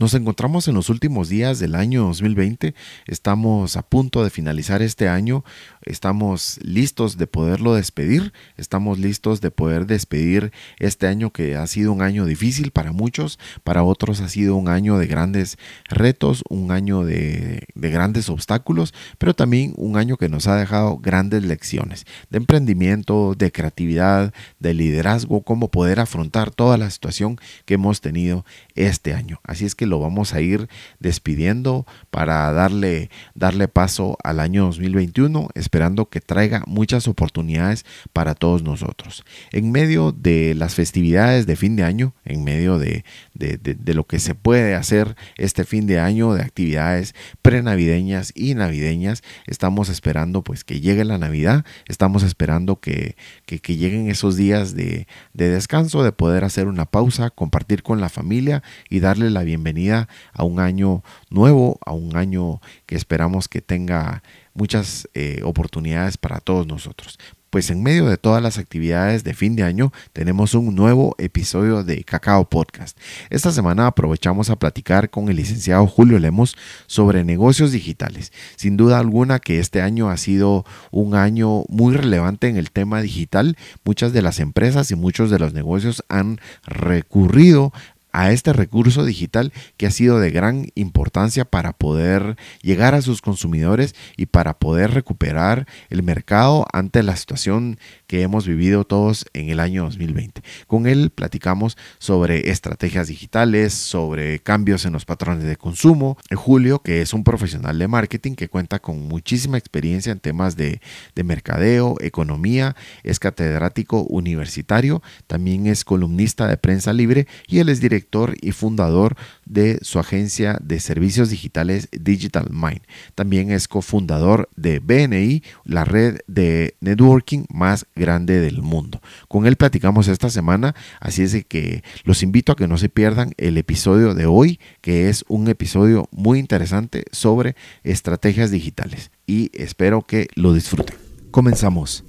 [0.00, 2.74] Nos encontramos en los últimos días del año 2020,
[3.06, 5.44] estamos a punto de finalizar este año,
[5.82, 11.92] estamos listos de poderlo despedir, estamos listos de poder despedir este año que ha sido
[11.92, 15.58] un año difícil para muchos, para otros ha sido un año de grandes
[15.88, 20.98] retos, un año de, de grandes obstáculos, pero también un año que nos ha dejado
[20.98, 27.74] grandes lecciones de emprendimiento, de creatividad, de liderazgo, cómo poder afrontar toda la situación que
[27.74, 28.44] hemos tenido
[28.74, 29.40] este año.
[29.44, 35.48] Así es que lo vamos a ir despidiendo para darle, darle paso al año 2021,
[35.70, 39.24] esperando que traiga muchas oportunidades para todos nosotros.
[39.52, 43.04] En medio de las festividades de fin de año, en medio de,
[43.34, 49.22] de, lo que se puede hacer este fin de año, de actividades prenavideñas y navideñas,
[49.46, 53.14] estamos esperando pues que llegue la Navidad, estamos esperando que,
[53.46, 58.00] que, que lleguen esos días de, de descanso, de poder hacer una pausa, compartir con
[58.00, 63.46] la familia y darle la bienvenida a un año nuevo, a un año que esperamos
[63.46, 67.18] que tenga muchas eh, oportunidades para todos nosotros.
[67.50, 71.82] Pues en medio de todas las actividades de fin de año tenemos un nuevo episodio
[71.82, 72.96] de Cacao Podcast.
[73.28, 76.56] Esta semana aprovechamos a platicar con el licenciado Julio Lemos
[76.86, 78.32] sobre negocios digitales.
[78.54, 83.02] Sin duda alguna que este año ha sido un año muy relevante en el tema
[83.02, 83.56] digital.
[83.82, 87.72] Muchas de las empresas y muchos de los negocios han recurrido
[88.12, 93.22] a este recurso digital que ha sido de gran importancia para poder llegar a sus
[93.22, 99.50] consumidores y para poder recuperar el mercado ante la situación que hemos vivido todos en
[99.50, 100.42] el año 2020.
[100.66, 106.18] Con él platicamos sobre estrategias digitales, sobre cambios en los patrones de consumo.
[106.34, 110.80] Julio, que es un profesional de marketing que cuenta con muchísima experiencia en temas de,
[111.14, 117.80] de mercadeo, economía, es catedrático universitario, también es columnista de prensa libre y él es
[117.80, 117.99] director
[118.40, 122.82] y fundador de su agencia de servicios digitales Digital Mind.
[123.14, 129.00] También es cofundador de BNI, la red de networking más grande del mundo.
[129.28, 133.32] Con él platicamos esta semana, así es que los invito a que no se pierdan
[133.36, 140.02] el episodio de hoy, que es un episodio muy interesante sobre estrategias digitales y espero
[140.02, 140.96] que lo disfruten.
[141.30, 142.04] Comenzamos.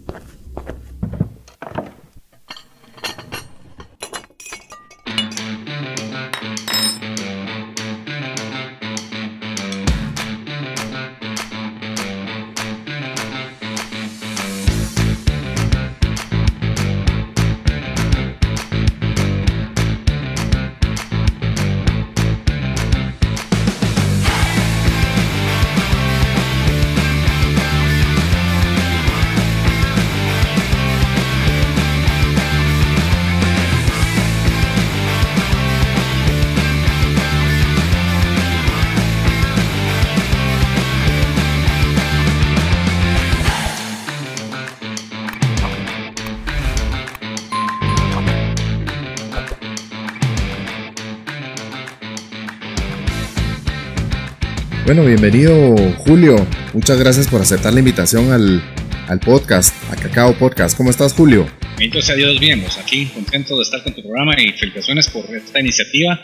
[54.93, 56.35] Bueno, bienvenido Julio.
[56.73, 60.75] Muchas gracias por aceptar la invitación al, podcast, a Cacao Podcast.
[60.75, 61.47] ¿Cómo estás, Julio?
[61.77, 65.23] Bendito sea Dios, bien, pues aquí contento de estar con tu programa y felicitaciones por
[65.33, 66.19] esta iniciativa.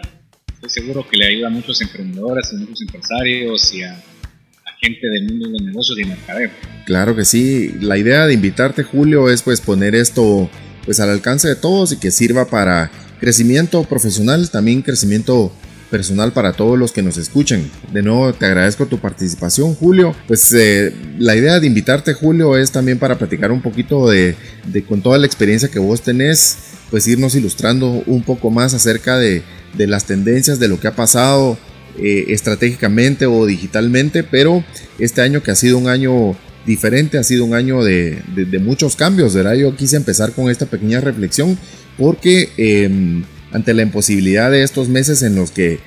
[0.53, 4.03] Estoy seguro que le ayuda a muchos emprendedores, a muchos empresarios y a,
[4.81, 6.49] gente del mundo de los negocios y mercadeo.
[6.85, 7.73] Claro que sí.
[7.79, 10.49] La idea de invitarte, Julio, es pues poner esto
[10.83, 12.91] pues al alcance de todos y que sirva para
[13.21, 15.53] crecimiento profesional, también crecimiento
[15.89, 17.69] personal para todos los que nos escuchen.
[17.91, 20.15] De nuevo te agradezco tu participación Julio.
[20.27, 24.35] Pues eh, la idea de invitarte Julio es también para platicar un poquito de,
[24.87, 26.57] con toda la experiencia que vos tenés,
[26.89, 29.43] pues irnos ilustrando un poco más acerca de,
[29.77, 31.57] las tendencias, de lo que ha pasado
[31.99, 34.63] eh, estratégicamente o digitalmente, pero
[34.99, 36.35] este año que ha sido un año
[36.65, 38.21] diferente, ha sido un año de,
[38.61, 39.53] muchos cambios, ¿verdad?
[39.53, 41.57] Yo quise empezar con esta pequeña reflexión
[41.97, 42.49] porque...
[42.57, 45.79] Em, ante la imposibilidad de estos meses en los que,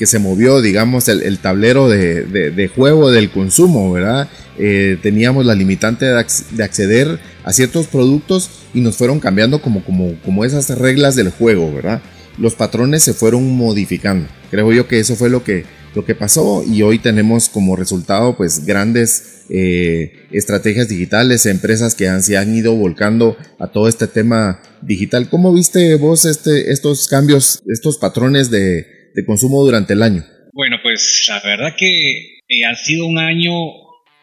[0.00, 4.28] se movió, digamos, el, tablero de, juego del consumo, ¿verdad?
[4.58, 10.14] Eh, teníamos la limitante de, acceder a ciertos productos y nos fueron cambiando como, como,
[10.24, 12.02] como esas reglas del juego, ¿verdad?
[12.38, 14.28] los patrones se fueron modificando.
[14.50, 15.64] Creo yo que eso fue lo que,
[15.94, 22.08] lo que pasó y hoy tenemos como resultado pues grandes eh, estrategias digitales, empresas que
[22.08, 25.28] han, se han ido volcando a todo este tema digital.
[25.30, 28.86] ¿Cómo viste vos este, estos cambios, estos patrones de,
[29.26, 30.22] consumo durante el año?
[30.52, 33.52] Bueno, pues la verdad que eh, ha sido un año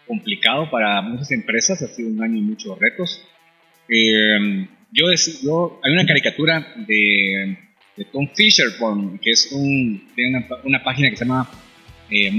[0.08, 3.22] complicado para muchas empresas, ha sido un año de muchos retos.
[3.90, 5.06] Eh, yo,
[5.44, 7.58] yo, hay una caricatura de,
[8.12, 8.68] Tom Fisher,
[9.22, 11.50] que es un, tiene una, página que se llama
[12.10, 12.32] eh,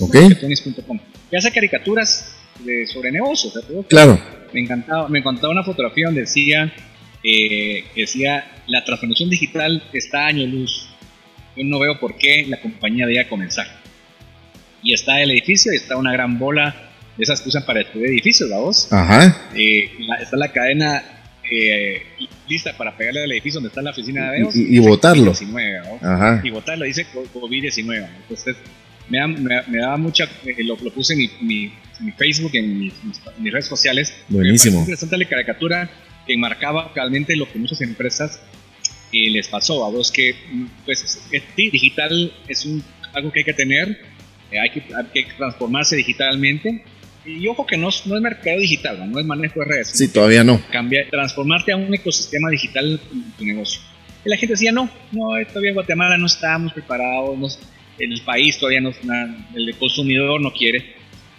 [0.00, 0.98] marketonis.com.
[1.30, 3.54] Que hace caricaturas de, sobre negocios.
[3.88, 4.20] Claro.
[4.52, 6.72] Me encantaba, me encantaba una fotografía donde decía,
[7.22, 10.88] eh, decía, la transformación digital está a año luz.
[11.56, 13.66] Yo no veo por qué la compañía debía comenzar.
[14.82, 18.08] Y está el edificio y está una gran bola de esas que usan para destruir
[18.08, 18.92] edificios, la voz.
[18.92, 19.48] Ajá.
[19.54, 19.90] Eh,
[20.20, 21.02] está la cadena
[21.50, 22.02] eh,
[22.48, 24.56] lista para pegarle al edificio donde está la oficina de Deos.
[24.56, 25.32] Y, votarlo.
[26.02, 26.40] Ajá.
[26.42, 28.08] Y votarlo, dice COVID-19.
[28.22, 28.56] Entonces,
[29.08, 30.24] me, da, me, daba mucha.
[30.44, 34.14] Eh, lo, puse en mi, mi, Facebook, en mis, redes sociales.
[34.28, 34.76] Buenísimo.
[34.76, 35.90] Me interesante la caricatura
[36.26, 38.40] que marcaba realmente lo que muchas empresas
[39.12, 39.84] les pasó.
[39.84, 40.34] A vos que,
[40.84, 41.20] pues,
[41.56, 44.00] digital es un, algo que hay que tener.
[44.50, 46.84] hay, que, hay que transformarse digitalmente
[47.26, 49.18] y ojo que no, no es mercado digital, ¿no?
[49.18, 49.90] es manejo de redes.
[49.94, 50.60] Sí, todavía no.
[50.70, 53.80] Cambiar, transformarte a un ecosistema digital en tu negocio.
[54.24, 57.58] Y la gente decía, no, no, todavía en Guatemala no estamos preparados,
[57.98, 58.92] el país todavía no,
[59.54, 60.94] el consumidor no quiere.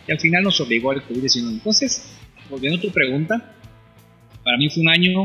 [0.08, 1.52] Y al final nos obligó al COVID-19.
[1.54, 2.16] Entonces,
[2.50, 3.56] volviendo a tu pregunta,
[4.44, 5.24] para mí fue un año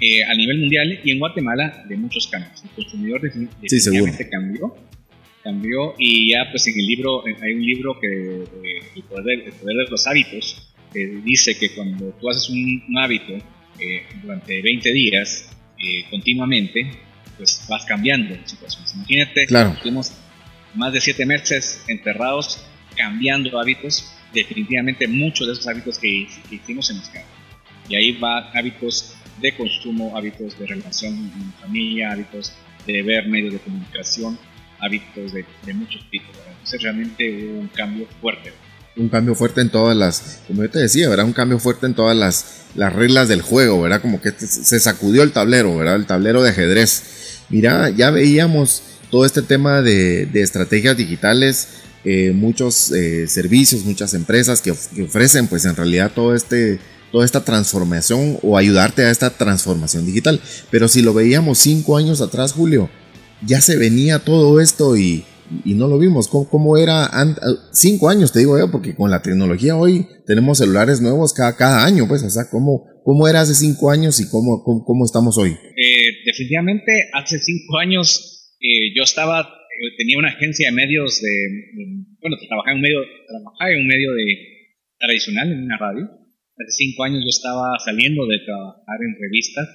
[0.00, 2.62] eh, a nivel mundial y en Guatemala de muchos cambios.
[2.62, 4.74] El consumidor definitivamente sí, cambió
[5.42, 9.90] cambió y ya pues en el libro, hay un libro que, eh, el, poder, de
[9.90, 13.34] los hábitos, que dice que cuando tú haces un, hábito
[13.78, 16.90] eh, durante 20 días eh, continuamente,
[17.36, 18.94] pues vas cambiando situaciones.
[18.94, 19.76] Imagínate, claro.
[19.80, 20.12] tuvimos
[20.74, 22.64] más de 7 meses enterrados
[22.96, 27.10] cambiando hábitos, definitivamente muchos de esos hábitos que, hicimos en los
[27.88, 32.52] Y ahí va hábitos de consumo, hábitos de relación en familia, hábitos
[32.86, 34.38] de ver medios de comunicación,
[34.80, 35.44] hábitos de,
[35.74, 36.34] muchos tipos.
[36.48, 38.52] Entonces realmente hubo un cambio fuerte.
[38.96, 41.24] Un cambio fuerte en todas las, como yo te decía, ¿verdad?
[41.24, 44.02] Un cambio fuerte en todas las, las reglas del juego, ¿verdad?
[44.02, 45.94] Como que se sacudió el tablero, ¿verdad?
[45.94, 47.44] El tablero de ajedrez.
[47.48, 51.68] Mira, ya veíamos todo este tema de, de estrategias digitales,
[52.04, 56.78] eh, muchos eh, servicios, muchas empresas que, ofrecen pues en realidad todo este,
[57.10, 60.40] toda esta transformación o ayudarte a esta transformación digital.
[60.70, 62.88] Pero si lo veíamos cinco años atrás, Julio,
[63.44, 65.24] ya se venía todo esto y,
[65.64, 66.28] no lo vimos.
[66.28, 67.10] ¿Cómo, era
[67.72, 71.84] cinco años, te digo yo, porque con la tecnología hoy tenemos celulares nuevos cada, cada
[71.84, 75.50] año, pues, o sea, ¿cómo, cómo era hace cinco años y cómo, cómo, estamos hoy?
[75.50, 81.34] Eh, definitivamente, hace cinco años eh, yo estaba, eh, tenía una agencia de medios de,
[82.20, 84.24] bueno, trabajaba en un medio, trabajaba en un medio de
[84.98, 86.04] tradicional, en una radio.
[86.04, 89.68] Hace cinco años yo estaba saliendo de trabajar en revistas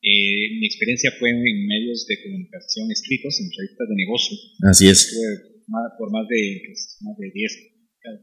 [0.00, 4.36] eh, mi experiencia fue en medios de comunicación escritos, en revistas de negocio.
[4.64, 5.12] Así es.
[5.12, 5.60] Estuve
[5.98, 7.52] por más de, pues, más de 10,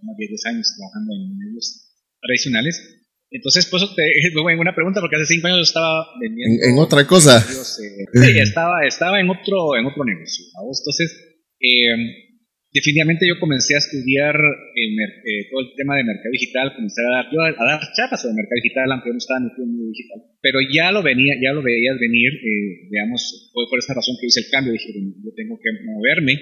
[0.01, 3.06] más de 10 años trabajando en medios tradicionales.
[3.29, 4.03] Entonces, pues te
[4.53, 6.63] en una pregunta, porque hace 5 años yo estaba vendiendo.
[6.63, 7.43] En, otra cosa.
[7.77, 10.45] Eh, sí, estaba, estaba en, otro, en otro negocio.
[10.55, 12.33] Entonces, eh,
[12.71, 17.25] definitivamente yo comencé a estudiar eh, todo el tema de mercado digital, comencé a dar,
[17.27, 20.19] a, dar charlas sobre mercado digital, aunque no estaba en el mundo digital.
[20.41, 24.27] Pero ya lo venía, ya lo veías venir, eh, digamos, fue por esa razón que
[24.27, 26.33] hice el cambio, dije, yo tengo que moverme.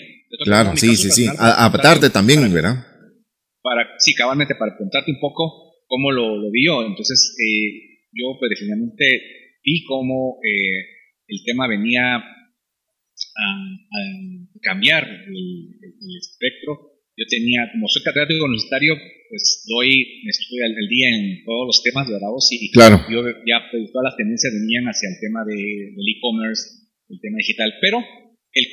[0.44, 2.86] Claro, sí, sí, sí, adaptarte también, ¿verdad?
[3.62, 6.86] Para, sí, cabalmente, para contarte un poco cómo lo, lo vi yo.
[6.86, 9.06] Entonces, eh, yo pues definitivamente
[9.64, 10.40] vi cómo
[11.28, 13.76] el tema venía a,
[14.62, 16.96] cambiar el, espectro.
[17.18, 18.96] Yo tenía, como soy catedrático universitario,
[19.30, 23.00] pues doy, estoy al, día en todos los temas de Davos y claro.
[23.10, 27.38] yo ya pues, todas las tendencias venían hacia el tema de, del e-commerce, el tema
[27.38, 28.04] digital, pero
[28.52, 28.66] el,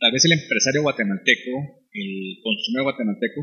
[0.00, 3.40] tal vez el empresario guatemalteco, el consumidor guatemalteco,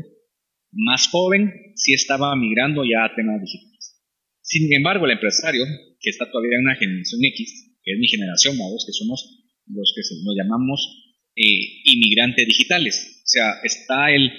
[0.72, 4.02] más joven, sí estaba migrando ya a temas digitales.
[4.42, 5.64] Sin embargo, el empresario,
[6.00, 9.92] que está todavía en una generación X, que es mi generación, vamos, que somos los
[9.94, 10.80] que nos llamamos
[11.36, 13.22] eh, inmigrantes digitales.
[13.24, 14.30] O sea, está el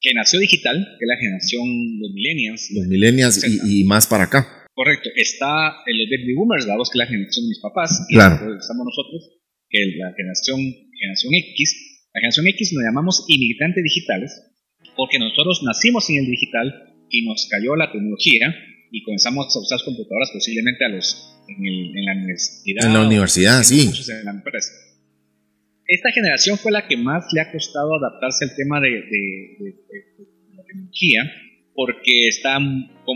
[0.00, 2.70] que nació digital, que es la generación, los millennials.
[2.72, 4.68] Los millennials y, más para acá.
[4.74, 5.08] Correcto.
[5.14, 8.06] Está el los baby boomers, la voz que es la generación de mis papás.
[8.08, 8.34] Y claro.
[8.56, 10.60] estamos nosotros, que es la generación,
[10.98, 12.08] generación X.
[12.12, 14.30] La generación X nos llamamos inmigrantes digitales
[14.96, 18.54] porque nosotros nacimos en el digital y nos cayó la tecnología
[18.90, 22.86] y comenzamos a usar computadoras posiblemente a los, en, la universidad.
[22.86, 23.90] En la universidad, sí.
[25.86, 29.74] Esta generación fue la que más le ha costado adaptarse al tema de, de,
[30.54, 31.22] la tecnología
[31.74, 32.58] porque está,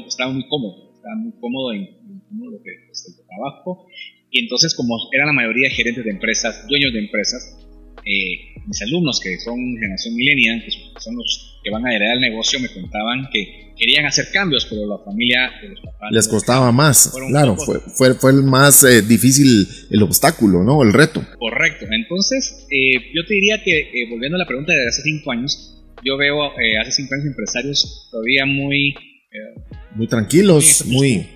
[0.06, 1.88] está muy cómodo, está muy cómodo en,
[2.30, 3.86] lo que es el trabajo
[4.30, 7.56] y entonces como eran la mayoría gerentes de empresas, dueños de empresas,
[8.04, 12.20] eh, mis alumnos que son generación millennial, que son los que van a heredar el
[12.20, 16.72] negocio, me contaban que querían hacer cambios, pero la familia de los papás les costaba
[16.72, 17.12] más.
[17.28, 20.82] Claro, fue, fue, fue el más eh, difícil el obstáculo, ¿no?
[20.82, 21.24] El reto.
[21.38, 21.86] Correcto.
[21.90, 25.74] Entonces, eh, yo te diría que, volviendo a la pregunta de hace cinco años,
[26.04, 26.50] yo veo
[26.80, 28.94] hace cinco años empresarios todavía muy...
[29.94, 31.26] muy tranquilos, muy...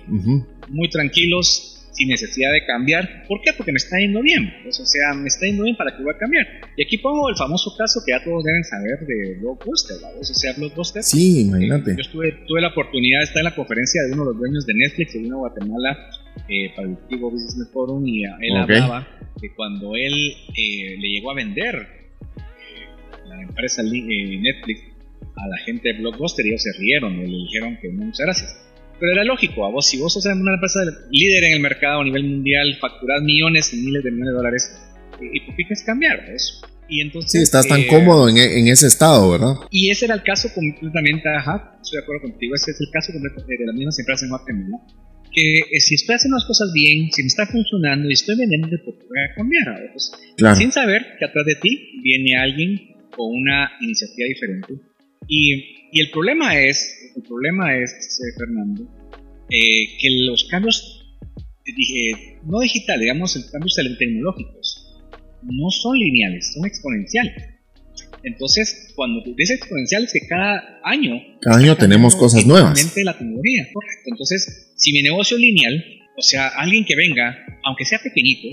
[0.69, 3.23] Muy tranquilos, sin necesidad de cambiar.
[3.27, 3.51] ¿Por qué?
[3.55, 4.51] Porque me está yendo bien.
[4.63, 6.45] Pues, o sea, me está yendo bien para que voy a cambiar.
[6.75, 10.19] Y aquí pongo el famoso caso que ya todos deben saber de Blockbuster, ¿verdad?
[10.19, 11.03] O sea, Blockbuster.
[11.03, 11.95] Sí, imagínate.
[11.95, 14.65] yo estuve, tuve la oportunidad de estar en la conferencia de uno de los dueños
[14.65, 16.09] de Netflix vino a Guatemala
[16.49, 19.07] eh, para el antiguo Business Forum y él hablaba
[19.39, 20.13] de cuando él
[20.57, 24.81] eh, le llegó a vender eh, la empresa Netflix
[25.35, 28.25] a la gente de Blockbuster y ellos se rieron y le dijeron que no, muchas
[28.25, 32.01] gracias pero era lógico, a vos, si vos sos una empresa líder en el mercado
[32.01, 34.75] a nivel mundial, facturás millones y miles de millones de dólares,
[35.21, 36.65] ¿y por qué quieres cambiar eso?
[36.89, 39.55] Y entonces, sí, estás tan eh, cómodo en, en, ese estado, ¿verdad?
[39.71, 43.13] Y ese era el caso completamente, ajá, estoy de acuerdo contigo, ese es el caso
[43.13, 44.77] completamente de las mismas empresas en Guatemala,
[45.31, 48.67] que eh, si estoy haciendo las cosas bien, si me está funcionando y estoy vendiendo,
[48.85, 49.91] ¿por qué voy a cambiar?
[49.91, 50.55] Pues, claro.
[50.55, 52.79] Sin saber que atrás de ti viene alguien
[53.15, 54.73] con una iniciativa diferente.
[55.27, 58.87] Y y el problema es, el problema es, Fernando,
[59.49, 61.15] eh, que los cambios,
[61.65, 65.01] dije, no digitales, digamos, los cambios tecnológicos,
[65.43, 67.33] no son lineales, son exponenciales.
[68.23, 71.15] Entonces, cuando dices exponencial es que cada año...
[71.41, 72.95] Cada año tenemos cosas nuevas.
[73.03, 74.03] la tecnología, correcto.
[74.05, 75.83] Entonces, si mi negocio es lineal,
[76.17, 78.47] o sea, alguien que venga, aunque sea pequeñito,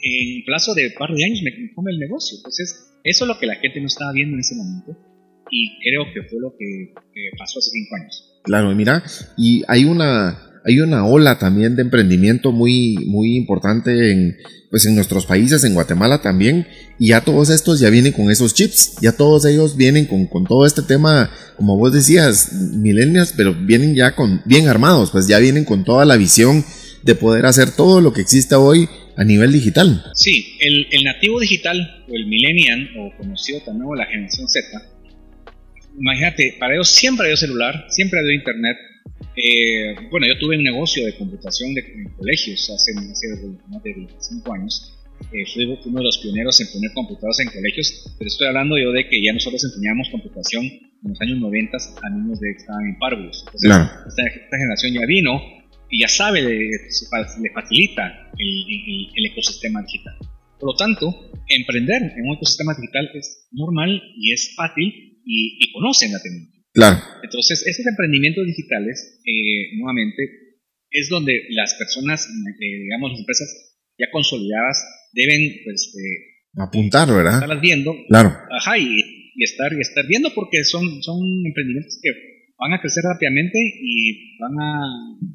[0.00, 2.36] en plazo de un par de años me come el negocio.
[2.36, 5.07] Entonces, eso es lo que la gente no estaba viendo en ese momento
[5.50, 6.92] y creo que fue lo que,
[7.38, 8.24] pasó hace cinco años.
[8.44, 9.02] Claro, mira,
[9.36, 14.36] y hay una, hay una ola también de emprendimiento muy, muy importante en,
[14.70, 16.66] pues en nuestros países, en Guatemala también,
[16.98, 20.44] y ya todos estos ya vienen con esos chips, ya todos ellos vienen con, con
[20.44, 25.38] todo este tema, como vos decías, milenias, pero vienen ya con, bien armados, pues ya
[25.38, 26.64] vienen con toda la visión
[27.02, 30.04] de poder hacer todo lo que existe hoy a nivel digital.
[30.14, 34.97] Sí, el, el nativo digital o el millennial o conocido también como la generación Z
[35.98, 38.76] imagínate, para ellos siempre ha habido celular, siempre ha habido internet.
[39.36, 44.52] Eh, bueno, yo tuve un negocio de computación de, en colegios hace, más de 25
[44.52, 44.94] años.
[45.32, 48.92] Eh, fui uno de los pioneros en poner computadoras en colegios, pero estoy hablando yo
[48.92, 52.86] de que ya nosotros enseñábamos computación en los años 90 a niños de que estaban
[52.86, 53.44] en párvulos.
[53.46, 53.70] Entonces,
[54.06, 55.42] esta, generación ya vino
[55.90, 60.14] y ya sabe, le, le facilita el, el ecosistema digital.
[60.60, 66.12] Por lo tanto, emprender en un ecosistema digital es normal y es fácil y, conocen
[66.12, 66.62] la tecnología.
[66.72, 66.96] Claro.
[67.22, 70.22] Entonces, esos emprendimientos digitales, eh, nuevamente,
[70.90, 73.48] es donde las personas, eh, digamos, las empresas
[73.98, 77.34] ya consolidadas deben pues, eh, apuntar, ¿verdad?
[77.34, 77.94] Estarlas viendo.
[78.08, 78.32] Claro.
[78.58, 82.10] Ajá, y, estar, y estar viendo porque son, son emprendimientos que
[82.56, 84.82] van a crecer rápidamente y van a,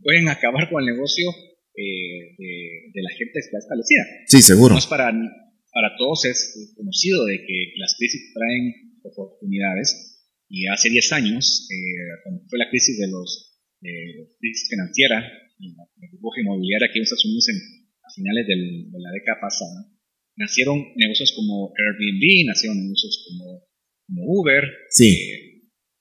[0.01, 1.29] pueden acabar con el negocio
[1.75, 4.03] de, la gente que está establecida.
[4.27, 4.73] Sí, seguro.
[4.73, 10.21] No es para, para todos es conocido de que las crisis traen oportunidades.
[10.49, 16.07] Y hace 10 años, eh, cuando fue la crisis de los eh, crisis financiera, la
[16.11, 17.57] burbuja inmobiliaria aquí en Estados Unidos en,
[18.03, 19.93] a finales del, de la década pasada,
[20.35, 23.65] nacieron negocios como Airbnb, nacieron negocios como,
[24.07, 24.63] como Uber.
[24.89, 25.09] Sí.
[25.09, 25.53] Eh,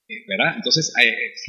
[0.09, 0.57] eh, ¿Verdad?
[0.57, 0.93] Entonces,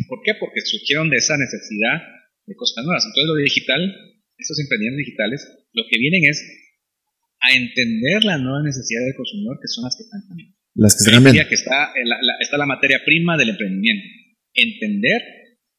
[0.07, 0.33] ¿por qué?
[0.39, 2.01] Porque surgieron de esa necesidad
[2.45, 3.05] de cosas nuevas.
[3.05, 3.81] Entonces, lo digital,
[4.37, 5.39] estos emprendimientos digitales,
[5.73, 6.43] lo que vienen es
[7.41, 10.55] a entender las nuevas necesidades del consumidor que son las que están cambiando.
[10.75, 14.05] Las que que está la, está la materia prima del emprendimiento.
[14.53, 15.21] Entender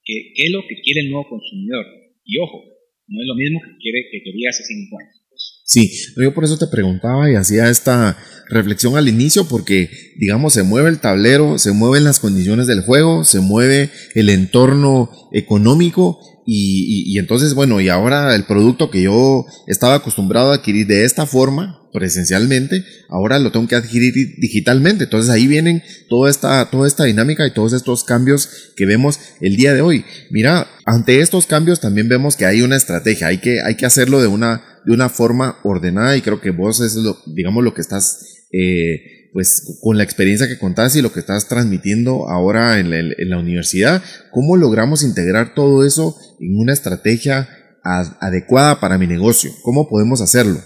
[0.04, 1.84] qué es lo que quiere el nuevo consumidor.
[2.24, 2.62] Y ojo,
[3.06, 5.24] no es lo mismo que, quiere, que quería hace cinco años.
[5.66, 10.62] Sí, yo por eso te preguntaba y hacía esta reflexión al inicio porque, digamos, se
[10.62, 17.04] mueve el tablero, se mueven las condiciones del juego, se mueve el entorno económico y,
[17.06, 21.24] y, entonces, bueno, y ahora el producto que yo estaba acostumbrado a adquirir de esta
[21.24, 25.04] forma, presencialmente, ahora lo tengo que adquirir digitalmente.
[25.04, 29.56] Entonces ahí vienen toda esta, toda esta dinámica y todos estos cambios que vemos el
[29.56, 30.04] día de hoy.
[30.28, 34.20] Mira, ante estos cambios también vemos que hay una estrategia, hay que, hay que hacerlo
[34.20, 37.80] de una, de una forma ordenada y creo que vos es lo, digamos, lo que
[37.80, 42.90] estás eh, pues con la experiencia que contás y lo que estás transmitiendo ahora en
[42.90, 47.48] la, universidad, ¿cómo logramos integrar todo eso en una estrategia
[47.84, 49.52] adecuada para mi negocio?
[49.62, 50.60] ¿Cómo podemos hacerlo?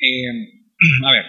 [0.00, 0.26] Eh,
[1.06, 1.24] a ver,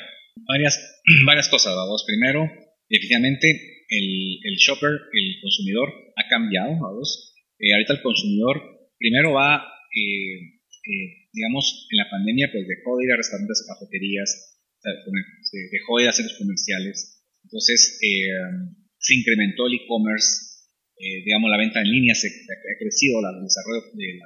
[0.48, 2.04] varias, varias cosas, vamos.
[2.08, 2.50] Primero,
[2.90, 3.50] definitivamente
[3.90, 7.36] el, el, shopper, el consumidor ha cambiado, vamos.
[7.60, 9.62] Eh, ahorita el consumidor primero va,
[9.94, 10.62] eh,
[11.34, 16.26] digamos, en la pandemia, pues dejó de ir a restaurantes, cafeterías, se dejó de hacer
[16.26, 17.22] los comerciales.
[17.44, 20.62] Entonces, eh, se incrementó el e-commerce,
[20.98, 24.20] eh, digamos, la venta en línea se, ha crecido, el desarrollo de,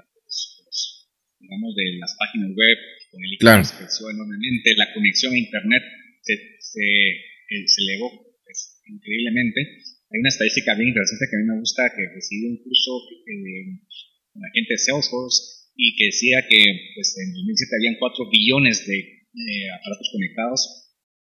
[1.39, 2.77] digamos, de las páginas web
[3.15, 5.83] con el e-commerce creció enormemente, la conexión a Internet
[6.19, 8.11] se, se, eh, se elevó
[8.43, 9.63] pues, increíblemente.
[10.11, 12.91] Hay una estadística bien interesante que a mí me gusta, que recibí un curso
[14.35, 16.59] con la gente de Salesforce y que decía que
[16.93, 20.84] pues, en 2007 habían 4 billones de eh, aparatos conectados.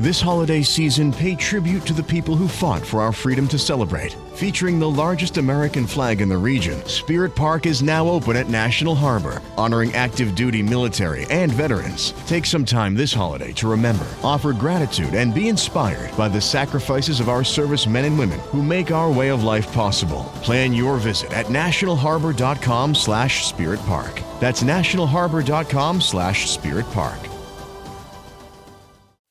[0.00, 4.12] This holiday season, pay tribute to the people who fought for our freedom to celebrate.
[4.36, 8.94] Featuring the largest American flag in the region, Spirit Park is now open at National
[8.94, 12.12] Harbor, honoring active duty military and veterans.
[12.28, 17.18] Take some time this holiday to remember, offer gratitude, and be inspired by the sacrifices
[17.18, 20.22] of our service men and women who make our way of life possible.
[20.42, 24.22] Plan your visit at nationalharbor.com slash spirit park.
[24.38, 27.18] That's nationalharbor.com slash spirit park.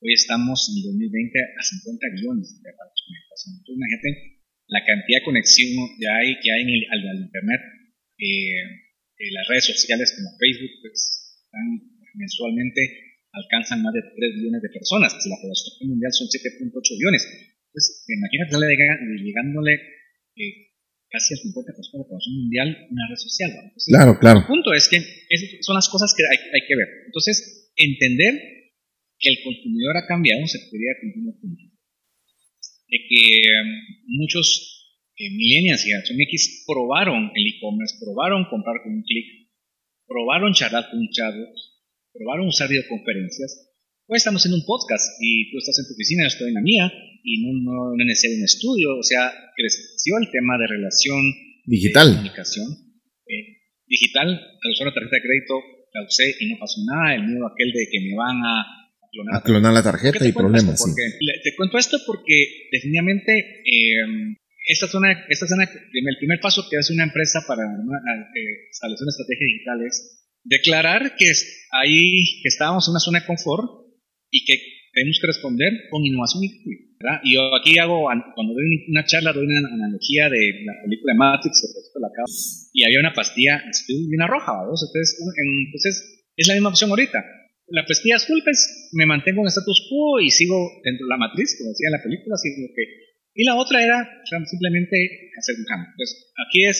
[0.07, 3.43] Hoy estamos en 2020 a 50 millones de aparatos conectados.
[3.43, 4.09] Entonces, imagínate
[4.71, 5.67] la cantidad de conexión
[5.99, 7.61] que hay, que hay en el, al, Internet.
[8.15, 8.87] Eh,
[9.19, 10.95] eh, las redes sociales como Facebook, pues,
[11.43, 12.79] están, mensualmente
[13.35, 15.11] alcanzan más de 3 millones de personas.
[15.11, 17.27] la población mundial son 7.8 millones.
[17.67, 18.55] Entonces, imagínate
[19.11, 19.75] llegándole
[20.39, 20.71] eh,
[21.11, 23.51] casi al 50% de la población mundial una red social.
[23.91, 24.39] claro, claro.
[24.39, 26.87] El punto es que esas son las cosas que hay, hay que ver.
[27.11, 28.56] Entonces, entender
[29.19, 31.35] que el consumidor ha cambiado se podría continuar
[32.87, 33.67] de que em,
[34.07, 34.47] muchos
[35.17, 39.51] eh, millennials y generación X probaron el e-commerce, probaron comprar con un clic,
[40.07, 41.51] probaron charlar con un chatbot,
[42.13, 43.75] probaron usar videoconferencias.
[44.07, 46.61] Hoy estamos en un podcast y tú estás en tu oficina, yo estoy en la
[46.61, 46.85] mía
[47.23, 51.19] y no, no, no necesito un estudio, o sea, creció el tema de relación
[51.65, 52.67] digital, de comunicación
[53.27, 55.59] eh, digital, al usar la tarjeta de crédito
[55.93, 58.86] la usé y no pasó nada, el miedo aquel de que me van a
[59.33, 60.83] a clonar la tarjeta y problemas.
[61.43, 64.35] Te cuento esto porque definitivamente eh,
[64.67, 69.11] esta zona, esta zona, el primer paso que hace una empresa para eh, establecer una
[69.11, 71.31] estrategia digital es declarar que
[71.71, 73.87] ahí que estábamos en una zona de confort
[74.29, 74.55] y que
[74.93, 76.49] tenemos que responder con innovación y
[77.23, 81.19] Y yo aquí hago, cuando doy una charla, doy una analogía de la película de
[81.19, 81.61] Matrix,
[82.73, 85.17] y había una pastilla azul y una roja, Entonces,
[85.65, 87.23] entonces, es la misma opción ahorita
[87.69, 91.55] la pastilla azul, pues me mantengo en status quo y sigo dentro de la matriz,
[91.57, 92.83] como decía en la película, sino que...
[93.37, 94.97] Y la otra era simplemente
[95.37, 95.89] hacer un cambio.
[95.93, 96.77] Entonces, aquí es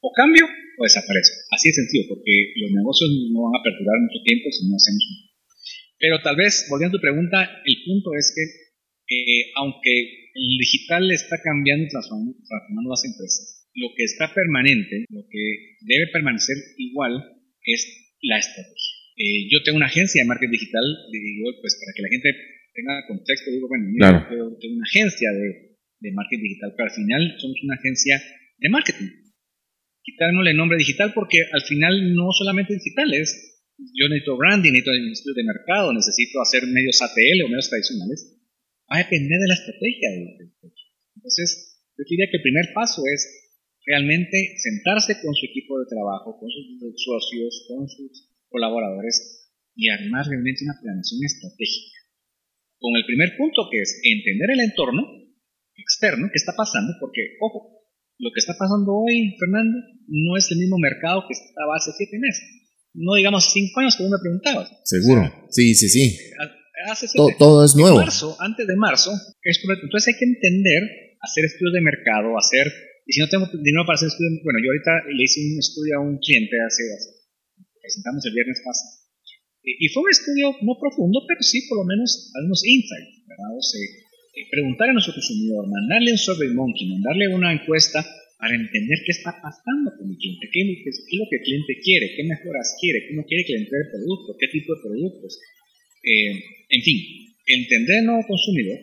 [0.00, 1.36] o cambio o desaparezco.
[1.50, 5.02] Así de sencillo, porque los negocios no van a perdurar mucho tiempo si no hacemos
[5.08, 5.16] un
[5.98, 8.44] Pero tal vez, volviendo a tu pregunta, el punto es que
[9.08, 15.06] eh, aunque el digital está cambiando y transformando, transformando las empresas, lo que está permanente,
[15.08, 17.24] lo que debe permanecer igual
[17.62, 17.80] es
[18.22, 18.95] la estrategia.
[19.16, 22.28] Eh, yo tengo una agencia de marketing digital, digo, pues para que la gente
[22.76, 26.94] tenga contexto, digo, bueno, mira, yo tengo una agencia de, de, marketing digital, pero al
[26.94, 28.20] final somos una agencia
[28.60, 29.08] de marketing.
[30.04, 34.92] Quitámosle el nombre digital porque al final no solamente digital es, yo necesito branding, necesito
[34.92, 38.36] estudio de mercado, necesito hacer medios ATL o medios tradicionales,
[38.84, 40.08] va a depender de la estrategia.
[41.16, 43.24] Entonces, yo diría que el primer paso es
[43.86, 50.26] realmente sentarse con su equipo de trabajo, con sus socios, con sus colaboradores y armar
[50.26, 51.98] realmente una planeación estratégica.
[52.78, 55.02] Con el primer punto que es entender el entorno
[55.76, 57.84] externo que está pasando, porque, ojo,
[58.18, 59.76] lo que está pasando hoy, Fernando,
[60.08, 62.44] no es el mismo mercado que estaba hace siete meses.
[62.94, 64.72] No digamos cinco años que me preguntabas.
[64.84, 66.16] Seguro, sí, sí, sí.
[66.88, 67.96] Hace todo, es nuevo.
[67.96, 69.84] marzo, antes de marzo, es correcto.
[69.84, 70.82] Entonces hay que entender,
[71.20, 72.72] hacer estudios de mercado, hacer,
[73.04, 75.92] y si no tengo dinero para hacer estudios, bueno, yo ahorita le hice un estudio
[75.96, 77.15] a un cliente hace, hace
[77.86, 79.06] presentamos el viernes pasado.
[79.62, 83.50] Y fue un estudio no profundo, pero sí por lo menos algunos insights, ¿verdad?
[83.50, 88.06] O sea, eh, preguntar a nuestro consumidor, mandarle un survey monkey, mandarle una encuesta
[88.38, 92.14] para entender qué está pasando con el cliente, qué, es lo que el cliente quiere,
[92.14, 95.40] qué mejoras quiere, cómo quiere que le entregue el producto, qué tipo de productos.
[96.04, 96.30] Eh,
[96.68, 96.98] en fin,
[97.46, 98.78] entender al nuevo consumidor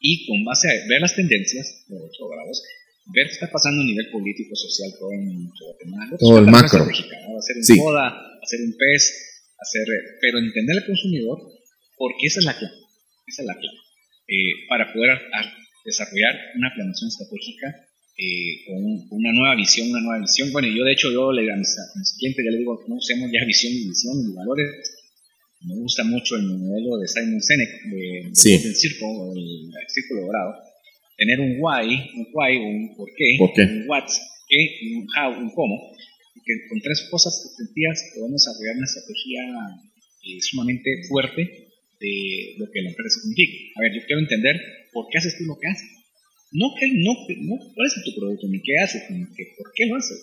[0.00, 2.62] y con base a ver las tendencias de los grados,
[3.12, 6.16] ver qué está pasando a nivel político, social, todo en Guatemala.
[6.18, 6.86] Todo el macro.
[7.46, 8.10] Hacer un moda,
[8.42, 9.02] hacer un PES,
[9.58, 9.86] hacer,
[10.20, 11.38] pero entender al consumidor,
[11.96, 12.74] porque esa es la clave,
[13.26, 13.78] esa es la clave,
[14.26, 15.14] eh, para poder
[15.84, 17.86] desarrollar una planeación estratégica
[18.18, 20.50] eh, con, una nueva visión, una nueva visión.
[20.50, 21.70] Bueno, yo de hecho, yo le, a, mis,
[22.18, 24.66] clientes ya le digo, no usemos ya visión y visión y valores.
[25.60, 30.54] Me gusta mucho el modelo de Simon Sinek, de, del círculo, el, círculo dorado.
[31.16, 34.04] Tener un why, un why, un por qué, un what,
[34.48, 35.96] qué, un how, un cómo
[36.46, 39.42] que con tres cosas sencillas podemos desarrollar una estrategia
[40.22, 41.42] eh, sumamente fuerte
[42.00, 43.52] de lo que la empresa significa.
[43.76, 44.56] A ver, yo quiero entender
[44.92, 45.90] por qué haces tú lo que haces.
[46.52, 47.12] No, que, no,
[47.74, 50.22] cuál es tu producto, ni qué haces, ni que, por qué lo haces.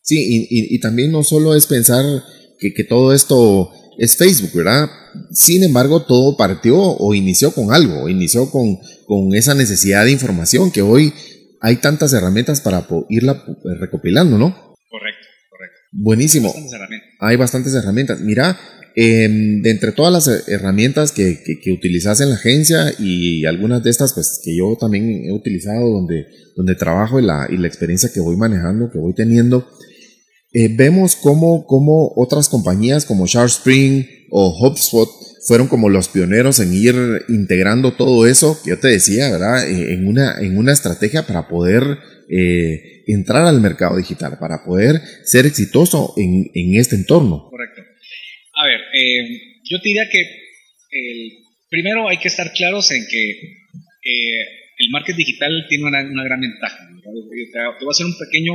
[0.00, 2.04] Sí, y, también no solo es pensar
[2.58, 4.88] que, que todo esto es Facebook, ¿verdad?
[5.30, 10.72] Sin embargo, todo partió o inició con algo, inició con, con esa necesidad de información
[10.72, 11.12] que hoy
[11.60, 13.44] hay tantas herramientas para irla
[13.78, 14.71] recopilando, ¿no?
[15.92, 16.54] Buenísimo.
[17.20, 18.20] Hay bastantes herramientas.
[18.20, 18.58] Mira,
[18.96, 23.90] em, de entre todas las herramientas que, que, utilizas en la agencia y algunas de
[23.90, 26.26] estas, pues que yo también he utilizado donde,
[26.56, 29.68] donde trabajo y la, y la experiencia que voy manejando, que voy teniendo,
[30.52, 35.08] eh, vemos cómo, cómo otras compañías como Spring o HubSpot
[35.46, 36.94] fueron como los pioneros en ir
[37.28, 39.68] integrando todo eso que yo te decía, ¿verdad?
[39.68, 45.00] Eh, en, una, en una estrategia para poder eh, entrar al mercado digital, para poder
[45.24, 47.48] ser exitoso en, en este entorno.
[47.50, 47.82] Correcto.
[48.54, 50.22] A ver, eh, yo te diría que
[51.68, 54.46] primero hay que estar claros en que eh,
[54.78, 56.88] el marketing digital tiene una, una gran ventaja.
[57.02, 58.54] Te, voy a hacer un pequeño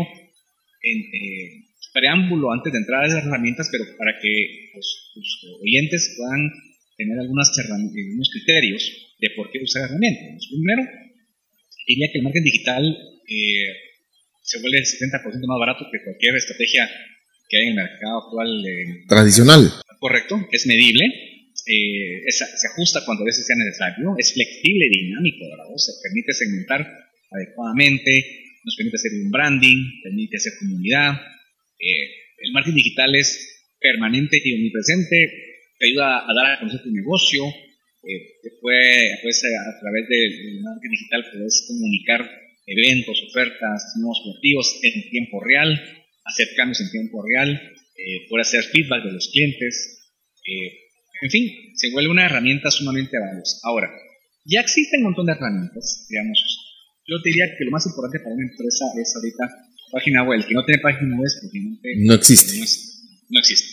[1.93, 6.51] preámbulo antes de entrar a esas herramientas, pero para que los, oyentes puedan
[6.95, 7.51] tener algunos
[8.31, 10.47] criterios de por qué usar herramientas.
[10.49, 10.83] Primero,
[11.87, 13.86] diría que el marketing digital eh,
[14.47, 16.89] se vuelve el 70% más barato que cualquier estrategia
[17.49, 18.63] que hay en el mercado actual.
[19.07, 19.71] Tradicional.
[19.99, 21.03] Correcto, es medible,
[21.67, 25.65] eh, se ajusta cuando a veces sea necesario, es flexible y dinámico, ¿verdad?
[25.75, 26.79] Se permite segmentar
[27.29, 28.23] adecuadamente,
[28.63, 31.19] nos permite hacer un branding, permite hacer comunidad.
[31.79, 32.07] Eh,
[32.39, 35.17] el marketing digital es permanente y omnipresente,
[35.77, 41.25] te ayuda a dar a conocer tu negocio, eh, puede, a través del marketing digital
[41.33, 45.71] puedes comunicar eventos, ofertas, nuevos objetivos en tiempo real,
[46.25, 50.11] hacer cambios en tiempo real, eh, poder hacer feedback de los clientes.
[50.45, 50.87] Eh,
[51.21, 53.57] en fin, se vuelve una herramienta sumamente valiosa.
[53.63, 53.89] Ahora,
[54.45, 56.37] ya existen un montón de herramientas, digamos.
[57.07, 59.43] Yo diría que lo más importante para una empresa es ahorita
[59.91, 60.39] página web.
[60.39, 61.59] El que no tiene página web, porque
[62.03, 62.57] no existe.
[63.29, 63.67] No, existe.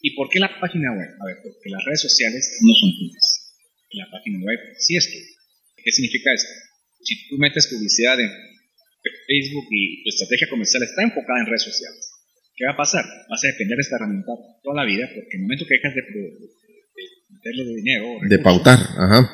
[0.00, 1.08] ¿Y por qué la página web?
[1.20, 3.54] A ver, porque las redes sociales no son tuyas.
[3.92, 5.26] La página web sí es tuya.
[5.76, 6.50] ¿Qué significa esto?
[7.08, 12.04] Si tú metes publicidad en Facebook y tu estrategia comercial está enfocada en redes sociales,
[12.52, 13.04] ¿qué va a pasar?
[13.30, 15.94] Vas a depender de esta herramienta toda la vida porque en el momento que dejas
[15.96, 16.02] de,
[17.32, 19.24] meterle de dinero, de pautar, ajá.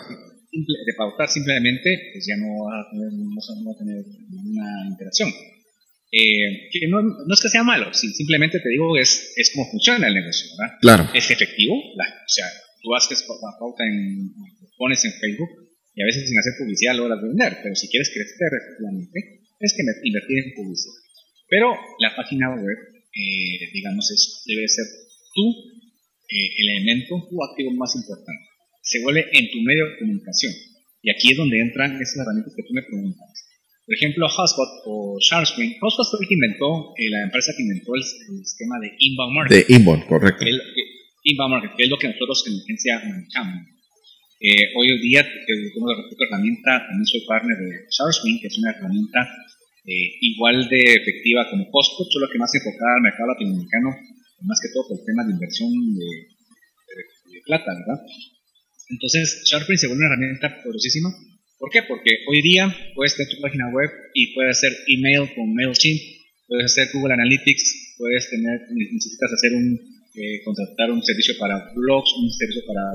[0.55, 3.99] de pautar simplemente, pues ya no vas a tener, no, a tener
[4.31, 5.31] ninguna interacción.
[6.15, 10.07] Eh, que no, no, es que sea malo, simplemente te digo es, es cómo funciona
[10.07, 10.79] el negocio, ¿verdad?
[10.81, 11.11] Claro.
[11.13, 12.47] Es efectivo, o sea,
[12.81, 14.31] tú haces pauta en,
[14.79, 15.64] pones en Facebook
[15.95, 20.09] y a veces sin hacer publicidad logras vender, pero si quieres crecer efectivamente, tienes que
[20.09, 20.99] invertir en publicidad.
[21.49, 22.79] Pero la página web,
[23.15, 24.87] eh, digamos, es, debe ser
[25.35, 25.47] tu
[26.29, 28.43] eh, elemento, tu activo más importante.
[28.83, 30.53] Se vuelve en tu medio de comunicación.
[31.03, 33.45] Y aquí es donde entran esas herramientas que tú me preguntas.
[33.87, 35.77] Por ejemplo, HubSpot o SharpSpring.
[35.81, 39.67] HubSpot fue el que inventó, eh, la empresa que inventó el, sistema de inbound marketing.
[39.69, 40.45] De inbound, correcto.
[41.23, 43.74] inbound marketing, que es lo que nosotros en agencia manejamos.
[44.45, 48.77] Eh, hoy en día tengo la herramienta, también soy partner de ShareSwing, que es una
[48.77, 49.25] herramienta
[49.89, 53.89] eh, igual de efectiva como Costco, solo que más enfocada al mercado latinoamericano,
[54.45, 56.29] más que todo por el tema de inversión de,
[57.49, 58.05] plata, ¿verdad?
[58.93, 61.09] Entonces, ShareSwing se vuelve una herramienta poderosísima.
[61.57, 61.81] ¿Por qué?
[61.89, 66.01] Porque hoy día puedes tener tu página web y puedes hacer email con MailChimp,
[66.49, 72.13] puedes hacer Google Analytics, puedes tener, necesitas hacer un, eh, contratar un servicio para blogs,
[72.21, 72.93] un servicio para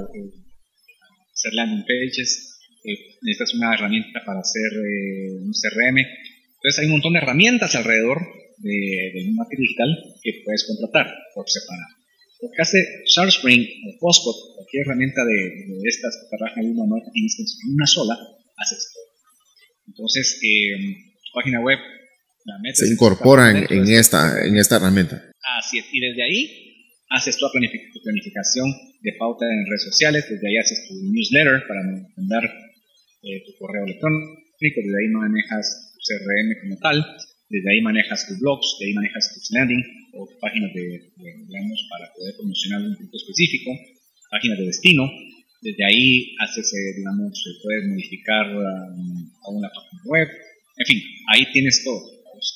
[1.40, 5.98] hacer landing pages, eh, necesitas una herramienta para hacer eh, un CRM.
[5.98, 8.20] Entonces hay un montón de herramientas alrededor
[8.60, 9.90] del de marketing digital
[10.22, 11.96] que puedes contratar por separado.
[12.42, 15.40] Lo que hace SharpSpring o Hotspot, cualquier herramienta de,
[15.80, 18.16] de estas que trabaja en una marketing en una sola,
[18.58, 19.00] hace esto.
[19.88, 20.76] Entonces, eh,
[21.24, 21.80] tu página web
[22.46, 25.24] la metes se incorpora en, en, esta, en esta herramienta.
[25.60, 26.69] Así es, y desde ahí
[27.10, 27.46] haces tu
[28.04, 28.70] planificación
[29.02, 31.82] de pauta en redes sociales, desde ahí haces tu newsletter para
[32.18, 32.44] mandar
[33.24, 36.98] eh, tu correo electrónico, desde ahí manejas tu CRM como tal,
[37.50, 41.12] desde ahí manejas tus blogs, de ahí manejas tus landing o páginas de,
[41.90, 43.72] para poder promocionar un punto específico,
[44.30, 45.10] páginas de destino,
[45.62, 50.28] desde ahí haces, eh, digamos, puedes modificar um, una página web,
[50.78, 51.02] en fin,
[51.34, 52.00] ahí tienes todo.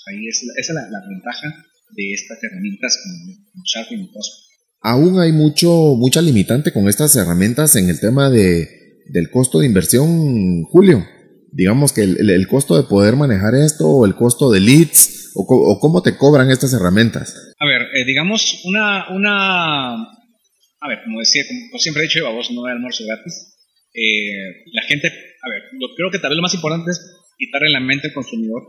[0.07, 1.47] Ahí es, esa es la, ventaja
[1.95, 4.43] de estas herramientas como, como y Cosmo.
[4.81, 8.67] Aún hay mucho, mucha limitante con estas herramientas en el tema de,
[9.07, 11.05] del costo de inversión, Julio.
[11.51, 16.01] Digamos que el, costo de poder manejar esto, o el costo de leads, o, cómo
[16.01, 17.53] te cobran estas herramientas.
[17.59, 22.51] A ver, eh, digamos, una, una, a ver, como decía, como siempre he dicho, vos
[22.51, 23.55] no hay almuerzo gratis.
[23.93, 26.99] Eh, la gente, a ver, yo creo que tal vez lo más importante es
[27.37, 28.63] quitarle la mente al consumidor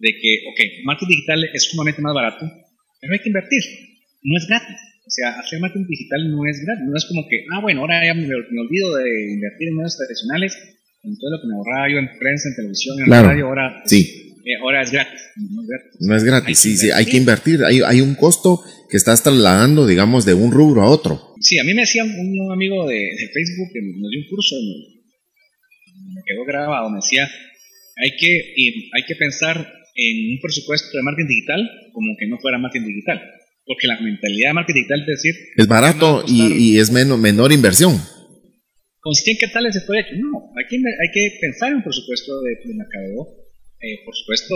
[0.00, 2.48] de que, ok, marketing digital es sumamente más barato,
[3.00, 3.62] pero hay que invertir,
[4.22, 4.76] no es gratis.
[5.06, 8.04] O sea, hacer marketing digital no es gratis, no es como que, ah, bueno, ahora
[8.04, 10.56] ya me, olvido de invertir en medios tradicionales,
[11.02, 14.26] en todo lo que me ahorraba yo en prensa, en televisión, en radio, ahora, sí.
[14.44, 15.20] Eh, ahora es gratis.
[15.36, 18.62] No es gratis, no es gratis sí, sí, hay que invertir, hay, hay un costo
[18.88, 21.34] que estás trasladando, digamos, de un rubro a otro.
[21.40, 26.14] Sí, a mí me decía un amigo de, Facebook que nos dio un curso, me,
[26.14, 27.28] me quedó grabado, me decía,
[27.96, 28.54] hay que,
[28.94, 33.20] hay que pensar en un presupuesto de marketing digital como que no fuera marketing digital.
[33.64, 35.34] Porque la mentalidad de marketing digital es decir...
[35.56, 37.98] Es barato y, es menor, menor inversión.
[39.00, 40.04] ¿Con 100 qué tal se puede?
[40.18, 43.40] No, hay que, hay que pensar en un presupuesto de, de mercadeo.
[43.80, 44.54] Eh, por supuesto,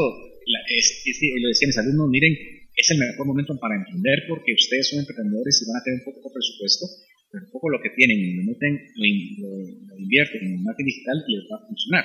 [0.68, 1.02] es,
[1.40, 2.36] lo decían mis alumnos, miren,
[2.76, 6.04] es el mejor momento para emprender porque ustedes son emprendedores y van a tener un
[6.04, 6.84] poco de presupuesto,
[7.30, 11.36] pero un poco lo que tienen y lo, meten, lo, invierten en marketing digital y
[11.36, 12.04] les va a funcionar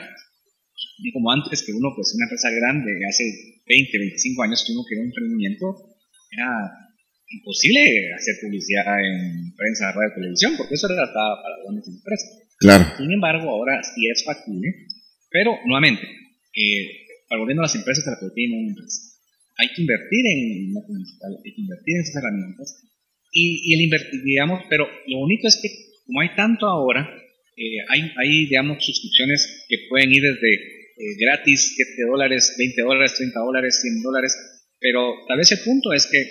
[1.13, 3.23] como antes que uno, pues una empresa grande, hace
[3.67, 5.65] 20, 25 años que uno quería un emprendimiento,
[6.31, 6.49] era
[7.29, 12.29] imposible hacer publicidad en prensa, radio, televisión, porque eso era para grandes empresas.
[12.59, 12.83] Claro.
[12.97, 14.67] Sin embargo, ahora sí es factible,
[15.29, 18.99] pero nuevamente, eh, para volviendo a las empresas a la que tienen una empresa,
[19.57, 22.67] hay que invertir en marketing digital, hay que invertir en esas herramientas,
[23.31, 25.69] y, y el invertir, digamos, pero lo bonito es que
[26.09, 27.05] como hay tanto ahora,
[27.55, 33.15] eh, hay, hay, digamos, suscripciones que pueden ir desde eh, gratis, 7 dólares, 20 dólares,
[33.15, 34.35] 30 dólares, 100 dólares,
[34.81, 36.27] pero tal vez el punto es que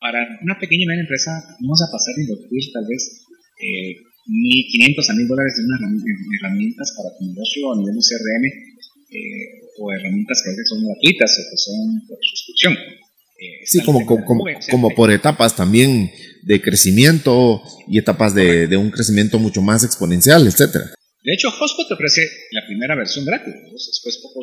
[0.00, 3.24] para una pequeña y media empresa vamos a pasar a invertir tal vez
[3.56, 3.96] eh,
[4.28, 5.64] 1.500 a 1.000 dólares en,
[6.36, 10.84] herramientas para tu negocio a nivel de CRM eh, o herramientas que a veces son
[10.84, 12.76] gratuitas o que son por suscripción.
[13.64, 19.38] sí, como, como, como, por etapas también de crecimiento y etapas de, de un crecimiento
[19.38, 20.92] mucho más exponencial, etcétera.
[21.22, 24.40] De hecho, Hotspot te ofrece la primera versión gratis, después poco,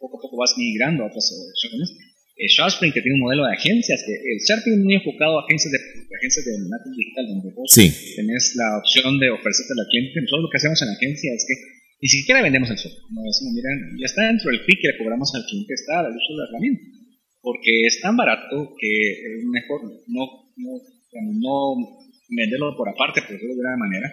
[0.00, 1.92] poco, a poco vas migrando a otras versiones.
[2.38, 5.44] Eh, SharpSpring, que tiene un modelo de agencias, que el SharpSpring es muy enfocado a
[5.44, 5.78] agencias de,
[6.16, 10.22] agencias de marketing digital, donde vos tenés la opción de ofrecerte al cliente.
[10.22, 11.56] Nosotros lo que hacemos en la agencia es que
[12.00, 13.10] ni siquiera vendemos el software.
[13.10, 16.14] No decimos, miren, ya está dentro del fee que le cobramos al cliente, está al
[16.14, 16.82] uso de la herramienta.
[17.42, 20.72] Porque es tan barato que es mejor no, no
[21.12, 21.76] no
[22.28, 24.12] venderlo por aparte, por decirlo de una manera.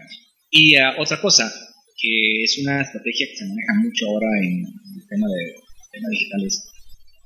[0.49, 1.51] Y uh, otra cosa,
[1.97, 6.45] que es una estrategia que se maneja mucho ahora en el tema de tema digital,
[6.45, 6.63] es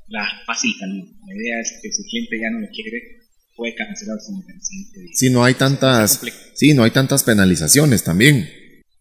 [0.08, 1.06] la fácil salida.
[1.28, 3.20] La idea es que si el cliente ya no lo quiere,
[3.56, 6.22] puede cancelar sin siguiente Si no hay tantas,
[6.54, 8.48] sí, no hay tantas penalizaciones también.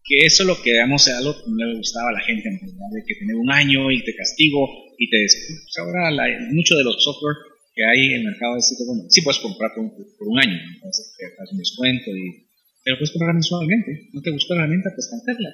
[0.03, 3.03] Que eso es lo que, digamos, era que no le gustaba a la gente, de
[3.05, 7.03] que tener un año y te castigo y te pues ahora la, mucho de los
[7.03, 7.37] software
[7.75, 11.13] que hay en el mercado de sitio, bueno, sí puedes comprar por, un año, entonces
[11.15, 12.48] te das un descuento, y,
[12.83, 14.09] pero puedes comprar mensualmente.
[14.13, 15.49] No te gustó la herramienta, pues cancelarla.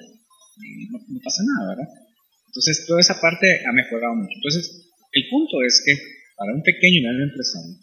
[0.62, 1.88] Y no, pasa nada, ¿verdad?
[2.48, 4.32] Entonces, toda esa parte ha mejorado mucho.
[4.36, 5.92] Entonces, el punto es que
[6.36, 7.76] para un pequeño y mediano empresario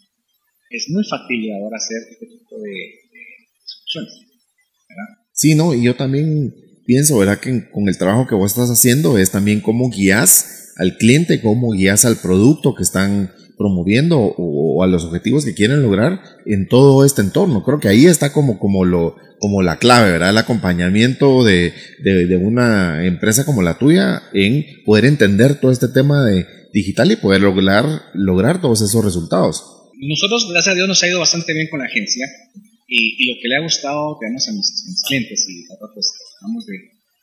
[0.70, 2.72] es muy fácil ahora hacer este tipo de,
[3.64, 4.26] soluciones,
[4.88, 5.24] ¿verdad?
[5.32, 6.54] Sí, no, y yo también
[6.86, 7.38] pienso, ¿verdad?
[7.38, 11.72] Que con el trabajo que vos estás haciendo es también cómo guías al cliente, cómo
[11.72, 17.04] guías al producto que están promoviendo o, a los objetivos que quieren lograr en todo
[17.04, 17.62] este entorno.
[17.62, 20.30] Creo que ahí está como, como, lo, como la clave, ¿verdad?
[20.30, 26.24] El acompañamiento de, de, una empresa como la tuya en poder entender todo este tema
[26.24, 29.62] de digital y poder lograr, lograr todos esos resultados.
[29.96, 32.26] Nosotros, gracias a Dios, nos ha ido bastante bien con la agencia
[32.88, 36.74] y, lo que le ha gustado, digamos, a mis, clientes y pues tratamos de,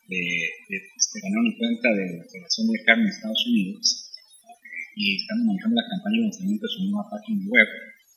[0.07, 0.21] de,
[0.69, 4.00] de, este, ganar una cuenta de la Federación de Carne en Estados Unidos
[4.95, 7.67] y estamos manejando la campaña de lanzamiento de su nueva página web,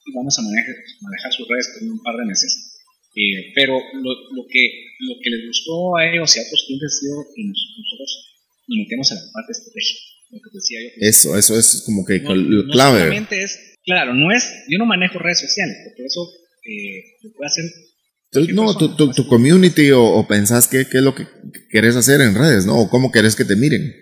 [0.04, 2.52] y vamos a manejar, manejar sus redes por un par de meses.
[3.14, 4.62] Eh, pero lo, lo, que,
[5.00, 8.10] lo que les gustó a ellos y a otros clientes ha sido que nosotros
[8.66, 10.00] nos metemos a la parte estratégica.
[10.30, 10.88] Lo que decía yo.
[10.98, 13.06] Eso, eso es como que no, lo no clave.
[13.06, 16.26] solamente es, claro, no es, yo no manejo redes sociales, porque eso
[16.64, 17.64] eh, lo puede hacer
[18.52, 21.26] no, tu, tu, tu community o, o pensás qué, qué es lo que
[21.70, 22.78] querés hacer en redes, ¿no?
[22.78, 23.94] O cómo querés que te miren.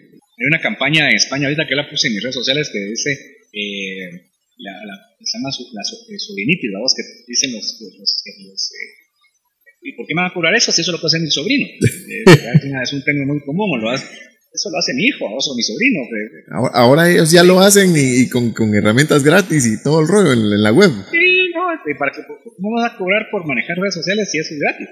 [0.43, 3.11] Hay una campaña en España ahorita que la puse en mis redes sociales que dice,
[3.53, 4.27] eh,
[4.59, 8.23] la, la, se llama su, la eh, sobrinitis, la voz que dicen los, los, los-
[8.51, 8.91] los, eh,
[9.83, 11.67] ¿y por qué me va a curar eso si eso lo puede hacer mi sobrino?
[12.13, 14.05] Eh, es un término muy común, lo hace,
[14.53, 16.01] eso lo hace mi hijo, o mi sobrino.
[16.51, 20.09] Ahora, ahora ellos ya lo hacen y, y con, con herramientas gratis y todo el
[20.09, 20.91] rollo en, en la web.
[21.11, 21.63] Sí, no,
[21.99, 24.89] para que, ¿cómo vas a cobrar por manejar redes sociales si eso es gratis?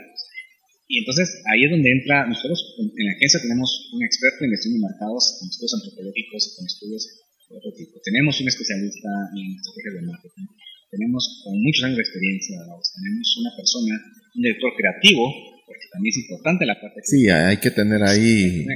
[0.90, 4.74] Y entonces ahí es donde entra, nosotros en la agencia tenemos un experto en gestión
[4.74, 7.02] de mercados, con estudios antropológicos y con estudios
[7.46, 7.94] de otro tipo.
[8.02, 10.46] Tenemos un especialista en estrategias de marketing,
[10.90, 13.94] tenemos con muchos años de experiencia, tenemos una persona,
[14.34, 15.22] un director creativo,
[15.62, 18.66] porque también es importante la parte Sí, hay que tener ahí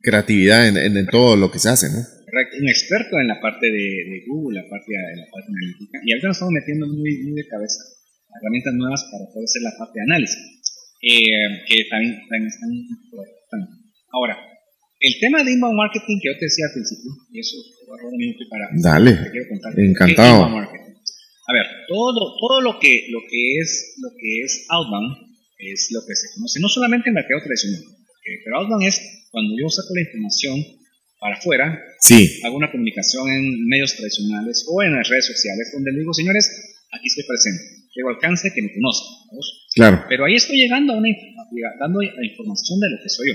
[0.00, 2.00] creatividad en, en- en todo lo que se hace, ¿no?
[2.24, 6.00] Correcto, un experto en la parte de, de Google, la parte de la parte analítica,
[6.04, 7.80] y ahorita nos estamos metiendo muy, muy de cabeza.
[8.40, 10.40] Herramientas nuevas para poder hacer la parte de análisis,
[11.04, 12.60] eh, que están importantes.
[14.10, 14.38] Ahora,
[15.00, 17.56] el tema de inbound marketing que yo te decía al principio, y eso
[18.02, 19.78] un minuto para Dale, te quiero contar.
[19.78, 20.44] encantado.
[21.46, 26.00] A ver, todo, todo lo que lo que es lo que es outbound es lo
[26.06, 29.94] que se conoce no solamente en mercado tradicional, eh, pero outbound es cuando yo saco
[29.94, 30.56] la información
[31.20, 35.92] para afuera Sí, hago una comunicación en medios tradicionales o en las redes sociales donde
[35.92, 36.48] le digo, señores,
[36.92, 37.62] aquí estoy presente,
[37.94, 39.46] quiero alcance que me conozcan, ¿vamos?
[39.74, 40.04] claro.
[40.08, 41.08] pero ahí estoy llegando a una
[41.80, 43.34] dando la información de lo que soy yo.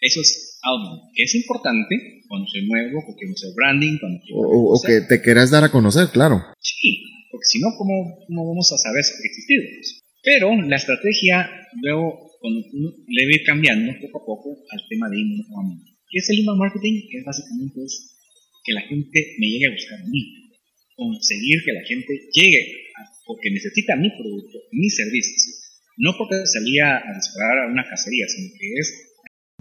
[0.00, 4.38] Eso es outbound, que es importante cuando soy nuevo, porque quiero hacer branding, cuando quiero
[4.38, 6.38] O, o que te querás dar a conocer, claro.
[6.60, 9.64] Sí, porque si no, ¿cómo, ¿cómo vamos a saber que existido?
[10.22, 11.50] Pero la estrategia
[11.82, 15.94] luego cuando uno le ir cambiando poco a poco al tema de inbound marketing.
[16.10, 16.94] ¿Qué es el inbound marketing?
[17.10, 18.18] Que es básicamente es
[18.64, 20.22] que la gente me llegue a buscar a mí.
[20.94, 22.62] Conseguir que la gente llegue
[23.28, 25.44] porque necesita mi producto, mis servicios.
[25.98, 29.08] No porque salía a disparar a una cacería, sino que es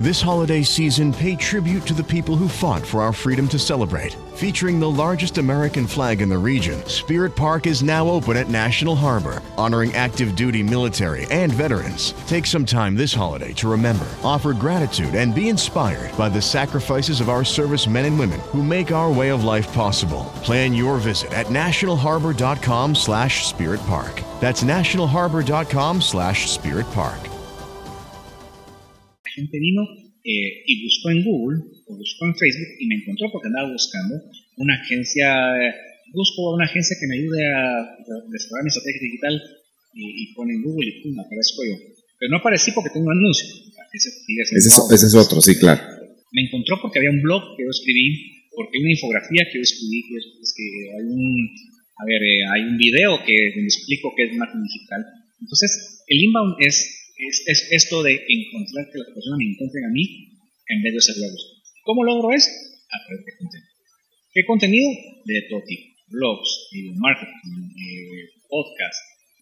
[0.00, 4.12] This holiday season, pay tribute to the people who fought for our freedom to celebrate.
[4.36, 8.94] Featuring the largest American flag in the region, Spirit Park is now open at National
[8.94, 12.12] Harbor, honoring active duty military and veterans.
[12.28, 17.20] Take some time this holiday to remember, offer gratitude, and be inspired by the sacrifices
[17.20, 20.26] of our servicemen and women who make our way of life possible.
[20.44, 24.22] Plan your visit at nationalharbor.com slash spirit park.
[24.38, 27.18] That's nationalharbor.com slash spirit park.
[27.20, 27.37] la
[29.38, 29.82] gente vino
[30.24, 34.14] eh, y buscó en Google o buscó en Facebook y me encontró porque andaba buscando
[34.58, 35.28] una agencia,
[35.62, 35.72] eh,
[36.12, 39.34] busco una agencia que me ayude a, a desarrollar mi estrategia digital
[39.94, 41.76] y, y pone en Google y pum, aparezco yo.
[42.18, 43.46] Pero no aparecí porque tengo un anuncio.
[43.92, 44.92] Ese, es, outbound.
[44.92, 45.80] ese es otro, sí, claro.
[46.32, 49.62] Me encontró porque había un blog que yo escribí, porque hay una infografía que yo
[49.62, 51.48] escribí, que, es, es que hay un,
[51.96, 55.02] a ver, eh, hay un video que donde explico qué es marketing digital.
[55.40, 59.90] Entonces, el inbound es, es, es esto de encontrar que las personas me encuentren a
[59.90, 60.04] mí
[60.68, 61.26] en vez de hacerlo.
[61.84, 62.50] ¿Cómo logro eso?
[62.90, 63.68] A través de contenido.
[64.32, 64.88] ¿Qué contenido?
[65.24, 65.84] De todo tipo.
[66.08, 68.96] Blogs, video marketing, eh, podcast.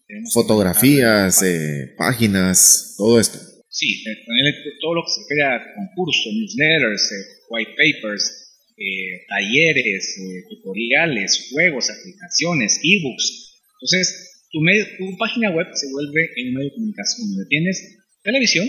[0.07, 3.37] Tenemos- Fotografías, eh, páginas, todo esto.
[3.69, 4.15] Sí, eh,
[4.81, 8.23] todo lo que se refiere a concursos, newsletters, eh, white papers,
[8.77, 10.15] eh, talleres,
[10.49, 13.61] tutoriales, juegos, aplicaciones, ebooks.
[13.79, 17.75] Entonces, tu, medio- tu página web se vuelve en un medio de comunicación donde tienes
[18.23, 18.65] televisión,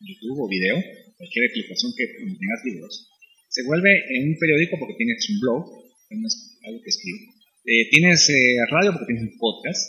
[0.00, 0.76] YouTube o video,
[1.16, 3.08] cualquier aplicación que tengas videos.
[3.48, 5.62] Se vuelve en un periódico porque tienes un blog,
[6.08, 7.20] tienes algo que escribir.
[7.66, 9.80] Eh, tienes eh, radio porque tienes un podcast.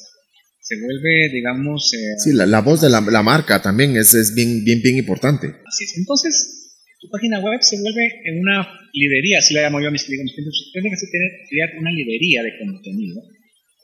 [0.61, 4.33] Se vuelve, digamos, eh, Sí, la, la voz de la, la marca también es, es
[4.33, 5.47] bien, bien, bien importante.
[5.65, 5.97] Así es.
[5.97, 10.03] Entonces, tu página web se vuelve en una librería, así la llamo yo a mis
[10.05, 10.33] clientes.
[10.73, 13.21] Tiene que tener, crear una librería de contenido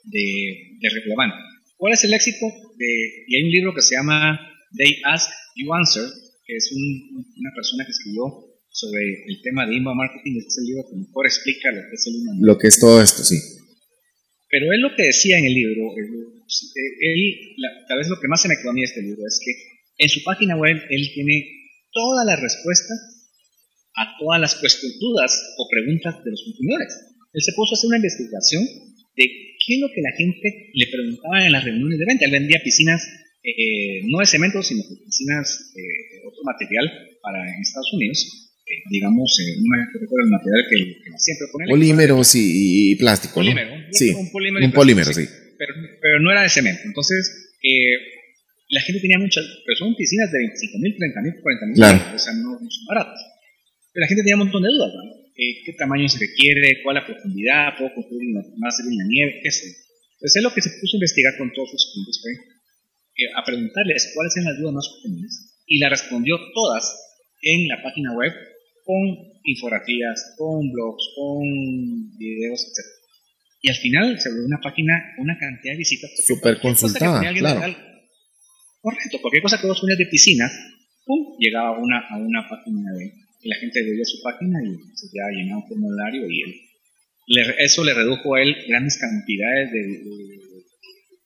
[0.04, 1.36] de, de relevante.
[1.76, 2.46] ¿Cuál es el éxito?
[2.76, 2.86] De,
[3.28, 4.38] y hay un libro que se llama
[4.76, 6.04] They Ask, You Answer,
[6.46, 8.22] que es un- una persona que escribió
[8.70, 10.38] sobre el tema de inbound marketing.
[10.38, 12.46] Este es el libro que mejor explica lo que es el inbound marketing.
[12.46, 13.36] Lo que es todo esto, sí.
[14.48, 17.56] Pero él lo que decía en el libro, él,
[17.88, 19.52] tal vez lo que más se me quedó a mí de este libro es que
[20.04, 21.46] en su página web él tiene
[21.92, 22.98] todas las respuestas
[23.96, 24.56] a todas las
[25.00, 26.92] dudas o preguntas de los consumidores.
[27.32, 28.64] Él se puso a hacer una investigación
[29.16, 32.24] de qué es lo que la gente le preguntaba en las reuniones de venta.
[32.24, 33.06] Él vendía piscinas
[33.42, 36.90] eh, no de cemento, sino piscinas de eh, otro material
[37.22, 38.42] para en Estados Unidos
[38.90, 41.66] digamos, eh, no me recuerdo el material que, siempre pone.
[41.68, 44.66] Polímeros y, plástico, polímero, Sí, un polímero.
[44.66, 45.26] Un polímero, sí.
[45.58, 46.82] Pero, pero, no era de cemento.
[46.84, 47.94] Entonces, eh,
[48.70, 52.14] la gente tenía muchas, pero son piscinas de 25 mil, 30 mil, 40 mil, claro.
[52.14, 53.20] o sea, no, son baratas.
[53.92, 55.21] Pero la gente tenía un montón de dudas, ¿no?
[55.36, 56.82] Eh, ¿Qué tamaño se requiere?
[56.82, 57.76] ¿Cuál la profundidad?
[57.78, 59.40] ¿Puedo construir más en la nieve?
[59.42, 59.66] ¿Qué sé?
[59.66, 62.52] Entonces, es lo que se puso a investigar con todos sus clientes fue
[63.36, 66.84] a preguntarles cuáles eran las dudas más comunes y la respondió todas
[67.42, 68.32] en la página web
[68.84, 68.98] con
[69.44, 72.86] infografías, con blogs, con videos, etc.
[73.62, 76.10] Y al final se volvió una página, una cantidad de visitas.
[76.26, 77.76] Súper consultada, claro.
[78.80, 80.50] correcto, cualquier cosa que vos ponías de piscina,
[81.04, 83.12] pum, llegaba a una, a una página de,
[83.42, 86.54] la gente veía su página y se ya llenaba un formulario y él,
[87.58, 90.00] eso le redujo a él grandes cantidades de,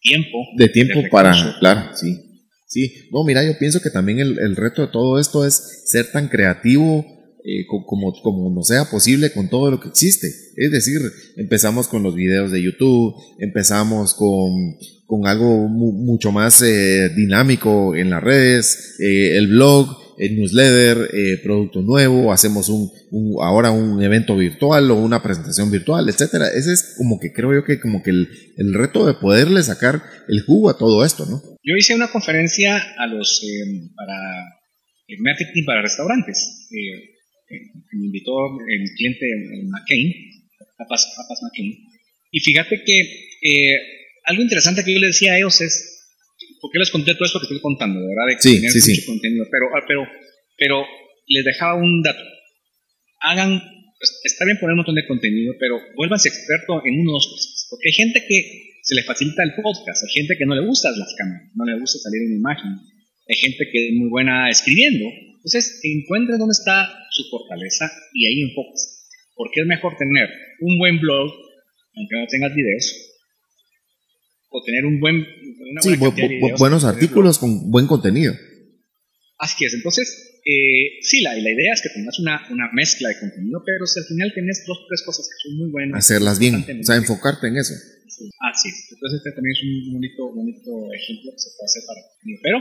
[0.01, 0.39] tiempo.
[0.57, 2.23] De tiempo para, claro, sí.
[2.69, 6.11] Sí, no, mira, yo pienso que también el, el reto de todo esto es ser
[6.11, 7.17] tan creativo
[7.49, 10.27] eh, como, como no sea posible con todo lo que existe.
[10.57, 10.99] Es decir,
[11.37, 18.11] empezamos con los videos de YouTube, empezamos con, con algo mucho más eh, dinámico en
[18.11, 21.11] las redes, eh, el blog, el newsletter,
[21.43, 22.91] producto nuevo, hacemos un,
[23.43, 26.49] ahora un evento virtual o una presentación virtual, etcétera.
[26.49, 30.03] Ese es como que creo yo que como que el, el reto de poderle sacar
[30.29, 31.43] el jugo a todo esto, ¿no?
[31.63, 33.45] Yo hice una conferencia a los
[33.95, 34.17] para
[35.09, 36.67] el marketing para restaurantes
[37.49, 38.33] me invitó
[38.69, 39.27] el cliente
[39.65, 40.13] McCain,
[40.79, 41.07] Papas
[41.43, 41.77] McCain.
[42.31, 43.01] Y fíjate que
[43.43, 43.77] eh,
[44.25, 45.96] algo interesante que yo le decía a ellos es,
[46.61, 48.01] ¿por qué les conté todo esto que estoy contando?
[48.01, 49.45] De verdad, de sí, tener mucho contenido.
[49.51, 50.03] Pero, ah, pero,
[50.57, 50.77] pero
[51.27, 52.23] les dejaba un dato.
[53.21, 53.61] Hagan,
[53.99, 57.29] pues, está bien poner un montón de contenido, pero vuélvanse experto en uno o dos
[57.29, 57.67] cosas.
[57.71, 58.39] Porque hay gente que
[58.83, 61.81] se le facilita el podcast, hay gente que no le gustan las cámaras, no le
[61.81, 62.71] gusta salir en imagen,
[63.27, 65.11] hay gente que es muy buena escribiendo,
[65.47, 69.07] entonces, encuentre dónde está su fortaleza y ahí enfocas.
[69.37, 70.29] Porque es mejor tener
[70.59, 71.31] un buen blog,
[71.95, 72.93] aunque no tengas videos,
[74.51, 75.25] o tener un buen,
[75.81, 75.97] sí,
[76.59, 78.35] buenos artículos con buen contenido.
[79.39, 83.21] Así es, entonces, eh, sí, la, la idea es que tengas una, una mezcla de
[83.21, 85.99] contenido, pero si al final tienes dos o tres cosas que son muy buenas.
[85.99, 87.75] Hacerlas bien, o sea, enfocarte en eso.
[87.75, 92.01] Así es, entonces este también es un bonito, bonito ejemplo que se puede hacer para
[92.01, 92.59] contenido, pero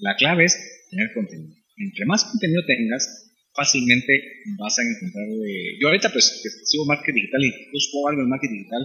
[0.00, 0.58] la clave es
[0.90, 4.12] tener contenido entre más contenido tengas, fácilmente
[4.58, 5.26] vas a encontrar.
[5.28, 8.82] Eh, yo ahorita pues sigo marketing digital y busco algo en marketing digital.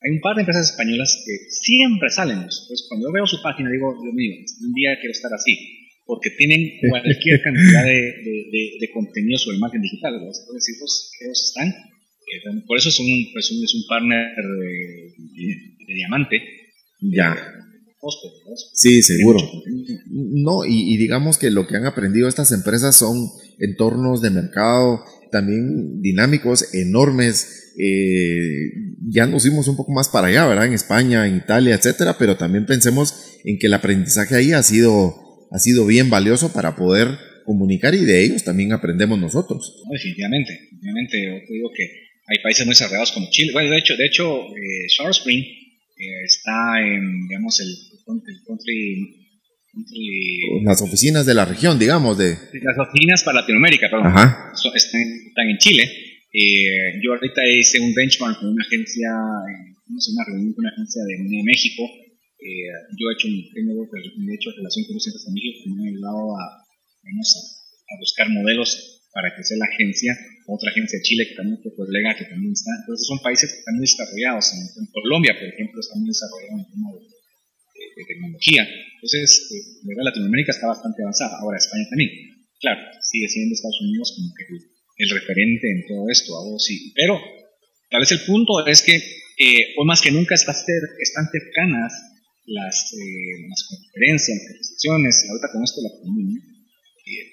[0.00, 2.38] Hay un par de empresas españolas que siempre salen.
[2.38, 5.56] Entonces cuando yo veo su página digo, Dios mío, un día quiero estar así.
[6.06, 10.14] Porque tienen cualquier cantidad de, de, contenido sobre marketing digital.
[10.24, 11.68] Los pues, ellos están.
[11.68, 16.42] Eh, por eso son, pues, es un partner de, diamante.
[17.00, 17.36] Ya.
[18.74, 19.38] Sí, seguro.
[20.06, 23.28] No, y, digamos que lo que han aprendido estas empresas son
[23.58, 27.74] entornos de mercado también dinámicos, enormes.
[27.78, 28.72] Eh,
[29.08, 30.66] ya nos fuimos un poco más para allá, ¿verdad?
[30.66, 35.48] En España, en Italia, etcétera, pero también pensemos en que el aprendizaje ahí ha sido,
[35.50, 37.08] ha sido bien valioso para poder
[37.44, 39.82] comunicar y de ellos también aprendemos nosotros.
[39.90, 41.24] definitivamente, definitivamente.
[41.24, 41.84] Yo te digo que
[42.26, 43.52] hay países muy cerrados como Chile.
[43.52, 47.74] Bueno, de hecho, de hecho, eh, Spring eh, está en, digamos, el
[50.64, 52.36] las oficinas de la región, digamos, de...
[52.62, 54.14] Las oficinas para Latinoamérica, perdón.
[54.74, 55.84] están, en Chile.
[56.32, 61.42] Eh, yo ahorita hice un benchmark con una agencia, una reunión con una agencia de,
[61.42, 61.82] México.
[62.38, 65.82] Eh, yo he hecho, tengo, he hecho relación con los centros de México que me
[65.82, 70.14] han ayudado a, a, buscar modelos para que sea la agencia,
[70.46, 72.70] otra agencia de Chile que también fue colega que también está.
[72.80, 74.52] Entonces son países que están muy desarrollados.
[74.54, 77.17] En, Colombia, por ejemplo, está muy desarrollado en el tema de
[78.04, 78.66] tecnología.
[78.94, 81.38] Entonces, eh, Latinoamérica está bastante avanzada.
[81.40, 82.10] Ahora España también.
[82.60, 84.44] Claro, sigue siendo Estados Unidos como que
[84.98, 86.34] el, referente en todo esto.
[86.58, 86.92] sí.
[86.94, 87.20] Pero
[87.90, 90.54] tal vez el punto es que eh, hoy más que nunca están
[91.30, 91.92] cercanas
[92.46, 96.42] las, eh, las conferencias, las capacitaciones, ahorita con esto la pandemia,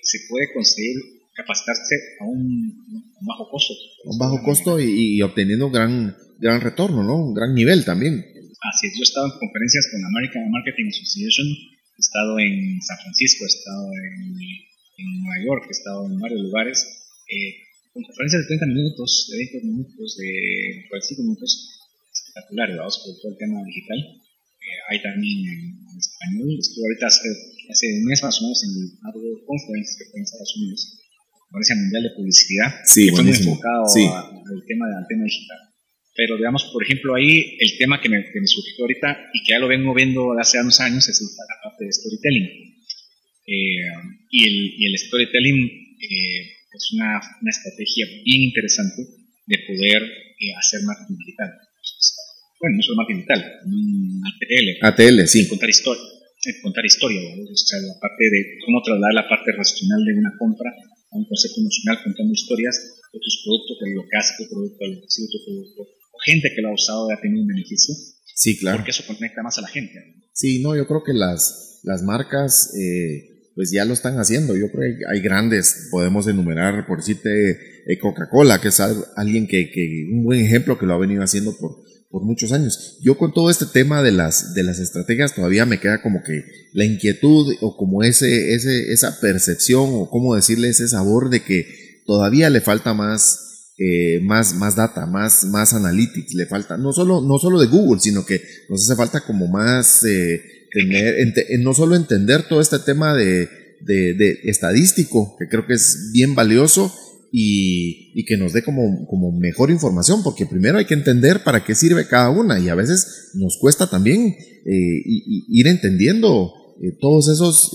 [0.02, 0.96] se puede conseguir
[1.36, 3.74] capacitarse a un, bajo costo.
[4.18, 7.28] Bajo costo y, y, obteniendo gran, gran retorno, ¿no?
[7.28, 8.24] Un gran nivel también.
[8.66, 12.82] Así es, yo he estado en conferencias con la American Marketing Association, he estado en
[12.82, 14.34] San Francisco, he estado en,
[14.96, 16.82] Nueva York, he estado en varios lugares,
[17.30, 17.62] eh,
[17.94, 20.30] con conferencias de 30 minutos, de 20 minutos, de
[20.90, 21.52] 45 minutos.
[22.10, 24.00] espectacular, vamos por todo el tema digital.
[24.00, 26.58] Eh, hay también en, español.
[26.58, 27.30] Estuve ahorita hace,
[27.70, 30.80] hace, un mes más o menos en el World Conference que fue en Estados Unidos,
[31.52, 35.75] Conferencia Mundial de Publicidad, sí, que fue muy enfocado al tema del tema digital.
[36.16, 39.52] Pero digamos, por ejemplo, ahí el tema que me, que me, surgió ahorita y que
[39.52, 42.76] ya lo vengo viendo hace unos años es la parte de storytelling.
[43.46, 43.92] Eh,
[44.32, 45.60] y, el, y, el, storytelling
[46.00, 46.42] eh,
[46.74, 49.06] es una, una, estrategia bien interesante
[49.46, 51.52] de poder eh, hacer marketing digital.
[52.60, 53.42] Bueno, no solo marketing digital,
[54.24, 54.68] ATL.
[54.82, 55.48] ATL, sí.
[55.48, 56.04] Contar historia.
[56.62, 60.70] Contar historia, o sea, la parte de cómo trasladar la parte racional de una compra
[60.70, 64.78] a un concepto emocional contando historias de tus productos, de lo que hace tu producto,
[64.78, 65.82] de lo que tu producto,
[66.26, 67.96] gente que lo ha usado ha tenido un beneficio.
[68.34, 68.80] Sí, claro.
[68.80, 69.94] Porque eso conecta más a la gente.
[70.34, 74.56] Sí, no, yo creo que las, las marcas eh, pues ya lo están haciendo.
[74.56, 77.52] Yo creo que hay grandes, podemos enumerar, por decirte,
[77.88, 78.80] eh, Coca-Cola, que es
[79.16, 83.00] alguien que, que, un buen ejemplo que lo ha venido haciendo por, por muchos años.
[83.02, 86.44] Yo con todo este tema de las, de las estrategias todavía me queda como que
[86.74, 92.04] la inquietud o como ese, ese, esa percepción o cómo decirle ese sabor de que
[92.06, 97.20] todavía le falta más eh, más, más data, más, más analytics, le falta, no solo,
[97.20, 101.74] no solo de Google, sino que nos hace falta como más eh, tener, eh, no
[101.74, 103.50] solo entender todo este tema de,
[104.46, 106.90] estadístico, que creo que es bien valioso
[107.34, 111.76] y, que nos dé como, como mejor información, porque primero hay que entender para qué
[111.76, 116.54] sirve cada una y a veces nos cuesta también ir entendiendo
[117.02, 117.72] todos esos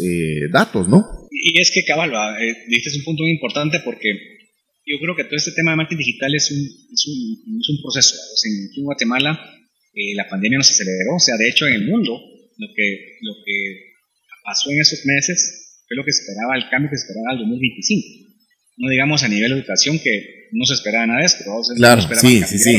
[0.50, 1.28] datos, ¿no?
[1.30, 2.10] Y es que, cabal,
[2.68, 4.39] dices un punto muy importante porque
[4.86, 7.82] yo creo que todo este tema de marketing digital es un, es un, es un
[7.82, 8.16] proceso.
[8.16, 9.38] O sea, en Guatemala
[9.94, 12.20] eh, la pandemia nos aceleró, o sea, de hecho en el mundo
[12.56, 13.90] lo que, lo que
[14.44, 18.30] pasó en esos meses fue lo que esperaba, el cambio que se esperaba al 2025.
[18.78, 21.44] No digamos a nivel de educación que no se esperaba nada de esto,
[21.76, 22.76] claro, sí, sí, sí.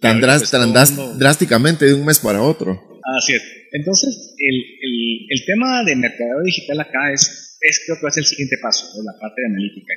[0.00, 3.00] tan, pues, drásticamente de un mes para otro.
[3.18, 3.42] Así es.
[3.72, 8.12] Entonces, el, el, el tema de mercado digital acá es, es creo que va a
[8.12, 9.94] ser el siguiente paso, la parte de analítica.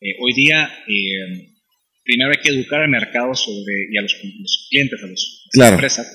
[0.00, 1.58] Eh, hoy día, eh,
[2.04, 4.14] primero hay que educar al mercado sobre, y a los,
[4.70, 6.06] clientes, a, los, las empresas,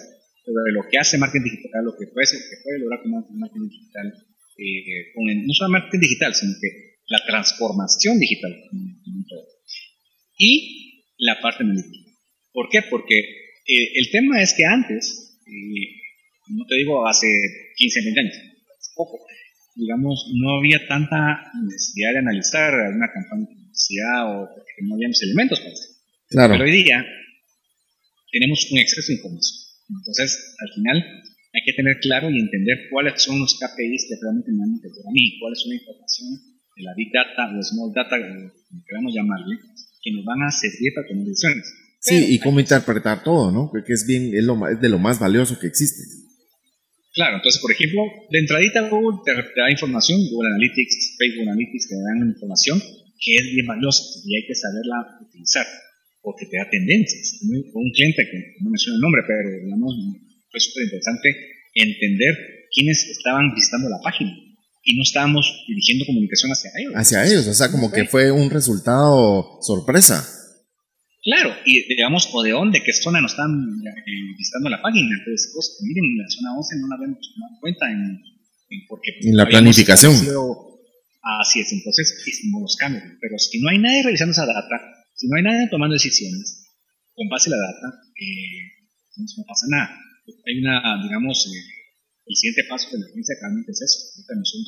[0.46, 4.08] sobre lo que hace marketing digital, lo que puede, que puede lograr con marketing digital,
[4.58, 8.56] eh, con no solo marketing digital, sino que la transformación digital.
[10.38, 12.12] Y la parte analítica.
[12.54, 12.84] ¿Por qué?
[12.90, 13.16] Porque
[13.68, 15.42] el tema es que antes,
[16.48, 17.28] no te digo hace
[17.76, 18.34] 15, 20 años,
[18.96, 19.20] poco,
[19.76, 23.63] digamos, no había tanta necesidad de analizar una campaña
[24.26, 25.90] o porque no habíamos elementos para eso.
[26.30, 26.54] Claro.
[26.54, 27.06] Pero hoy día
[28.32, 29.58] tenemos un exceso de información.
[29.90, 30.98] Entonces, al final,
[31.54, 35.10] hay que tener claro y entender cuáles son los KPIs que realmente me van a
[35.10, 36.30] a mí, cuáles son la información
[36.76, 39.58] de la Big Data o Small Data, como queramos llamarle,
[40.02, 41.66] que nos van a servir para tomar decisiones.
[42.00, 43.72] Sí, y cómo interpretar todo, ¿no?
[43.72, 46.04] Que es bien, es, lo, es de lo más valioso que existe.
[47.14, 48.02] Claro, entonces, por ejemplo,
[48.32, 52.82] de entradita Google te, te da información, Google Analytics, Facebook Analytics te dan información,
[53.24, 55.66] que es bien valiosa y hay que saberla utilizar
[56.22, 57.40] porque te da tendencias.
[57.42, 59.94] Un cliente que no menciona el nombre, pero digamos,
[60.50, 61.36] fue súper interesante
[61.74, 62.36] entender
[62.74, 64.32] quiénes estaban visitando la página
[64.84, 66.94] y no estábamos dirigiendo comunicación hacia ellos.
[66.96, 70.28] Hacia ellos, o sea, como que fue un resultado sorpresa.
[71.24, 75.08] Claro, y digamos, o de dónde, qué zona nos están eh, visitando la página.
[75.18, 78.22] Entonces, pues, miren, la zona 11 no la vemos en cuenta en,
[78.90, 80.14] porque en la planificación.
[81.24, 83.04] Así es, entonces hicimos los cambios.
[83.22, 84.76] Pero si no hay nadie revisando esa data,
[85.16, 86.68] si no hay nadie tomando decisiones
[87.14, 87.88] con base en la data,
[88.20, 88.84] eh,
[89.16, 89.88] no pasa nada.
[90.46, 91.64] Hay una, digamos, eh,
[92.28, 93.98] el siguiente paso de la ciencia realmente es eso.
[94.16, 94.68] Ahorita nosotros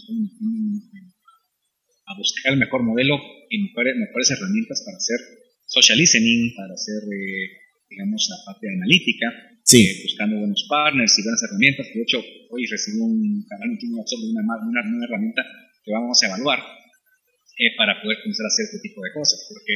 [2.05, 3.17] a buscar el mejor modelo
[3.49, 5.19] y mejores, mejores herramientas para hacer
[5.65, 7.47] social listening, para hacer, eh,
[7.89, 9.27] digamos, la parte analítica,
[9.63, 9.83] sí.
[9.83, 11.87] eh, buscando buenos partners y buenas herramientas.
[11.93, 15.43] De hecho, hoy recibí un canal de una, una nueva herramienta
[15.86, 19.73] que vamos a evaluar eh, para poder comenzar a hacer este tipo de cosas, porque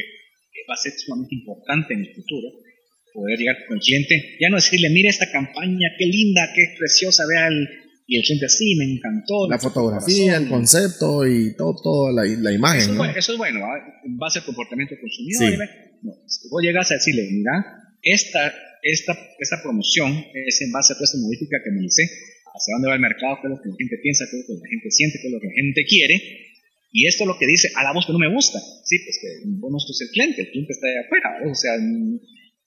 [0.68, 2.48] va a ser sumamente importante en el futuro
[3.14, 7.24] poder llegar con el cliente, ya no decirle, mire esta campaña, qué linda, qué preciosa,
[7.26, 7.68] vea el,
[8.06, 9.48] y el cliente así, me encantó.
[9.48, 12.94] La fotografía, el concepto y todo, todo la, la imagen.
[12.94, 15.68] Eso, es eso es bueno, va a ser comportamiento consumidor.
[16.02, 16.12] No,
[16.50, 17.52] vos llegas a decirle, mira,
[18.02, 22.08] esta, esta, esta promoción es en base a toda esta modifica que me hice,
[22.54, 24.54] hacia dónde va el mercado, qué es lo que la gente piensa, qué es lo
[24.54, 26.14] que la gente siente, qué es lo que la gente quiere.
[26.92, 28.58] Y esto es lo que dice, a la voz que no me gusta.
[28.58, 29.28] Sí, pues que
[29.58, 31.28] vos no sos el cliente, el cliente está ahí afuera.
[31.50, 31.72] O sea,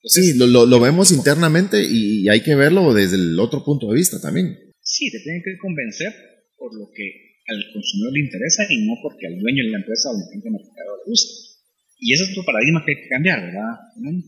[0.04, 4.22] sí, lo, lo, vemos internamente y hay que verlo desde el otro punto de vista
[4.22, 4.58] también.
[4.82, 6.14] Sí, te tienen que convencer
[6.58, 10.10] por lo que al consumidor le interesa y no porque al dueño de la empresa
[10.10, 11.54] o al gente mercado le gusta.
[12.00, 13.80] Y ese es otro paradigma que hay que cambiar, ¿verdad?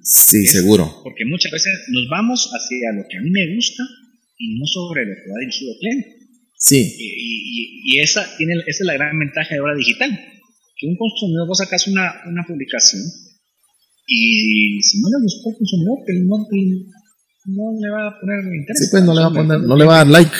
[0.03, 1.01] Sí, seguro.
[1.03, 3.83] Porque muchas veces nos vamos hacia lo que a mí me gusta
[4.37, 6.07] y no sobre lo que va dirigido al cliente.
[6.57, 6.95] Sí.
[6.97, 10.11] Y, y, esa, tiene, esa es la gran ventaja de ahora digital.
[10.77, 13.01] Que un consumidor, vos sacas una, una publicación
[14.07, 16.37] y si no le gustó al consumidor, que no,
[17.45, 18.85] no le va a poner interés.
[18.85, 20.31] Sí, pues no le va a poner, no le va a dar like.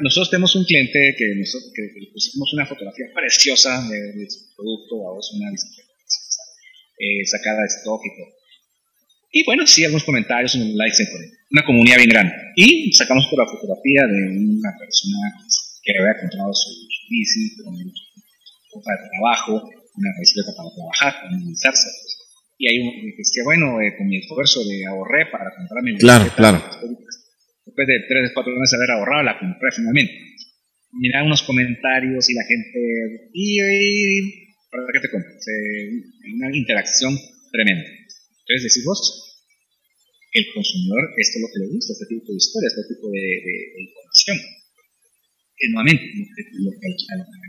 [0.00, 5.08] Nosotros, tenemos un cliente que, nosotros, que, le pusimos una fotografía preciosa de, su producto,
[5.08, 5.92] a vos una bicicleta
[6.98, 8.34] eh, sacada de stock y todo.
[9.32, 11.04] Y bueno, sí, algunos comentarios, unos likes,
[11.50, 12.34] una comunidad bien grande.
[12.56, 15.18] Y sacamos por la fotografía de una persona
[15.82, 16.70] que había comprado su,
[17.08, 19.52] bici con ropa de trabajo,
[19.96, 21.88] una bicicleta para trabajar, para movilizarse.
[22.58, 25.98] Y hay un que decía, bueno, eh, con mi esfuerzo de ahorré para comprarme mi
[25.98, 26.58] Claro, claro.
[26.58, 30.12] Después de tres, cuatro meses de haber ahorrado, la compré finalmente.
[30.92, 35.44] Miraba unos comentarios y la gente, y, y ¿para qué te compras?
[36.34, 37.16] una interacción
[37.52, 37.84] tremenda.
[37.84, 39.27] Entonces decís vos,
[40.38, 43.22] el consumidor, esto es lo que le gusta, este tipo de historia, este tipo de,
[43.82, 44.38] información.
[45.56, 46.04] Que nuevamente,
[46.62, 46.94] lo que, hay,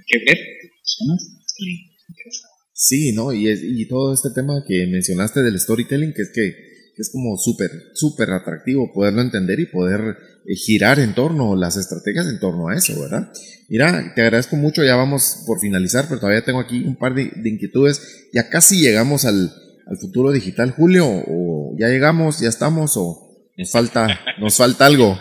[0.08, 0.38] que ver
[0.82, 1.20] personas
[1.56, 1.72] que le
[2.10, 2.48] interesa.
[2.74, 3.34] Sí, ¿no?
[3.34, 6.70] Y, y todo este tema que mencionaste del storytelling, que es que
[7.00, 12.28] es como súper, súper atractivo poderlo entender y poder eh, girar en torno, las estrategias
[12.28, 13.32] en torno a eso, ¿verdad?
[13.70, 17.32] Mira, te agradezco mucho, ya vamos por finalizar, pero todavía tengo aquí un par de,
[17.46, 18.30] inquietudes.
[18.34, 19.52] Ya casi llegamos al,
[19.98, 24.08] futuro digital, Julio, o ya llegamos, ya estamos, o nos falta,
[24.40, 25.20] nos falta algo.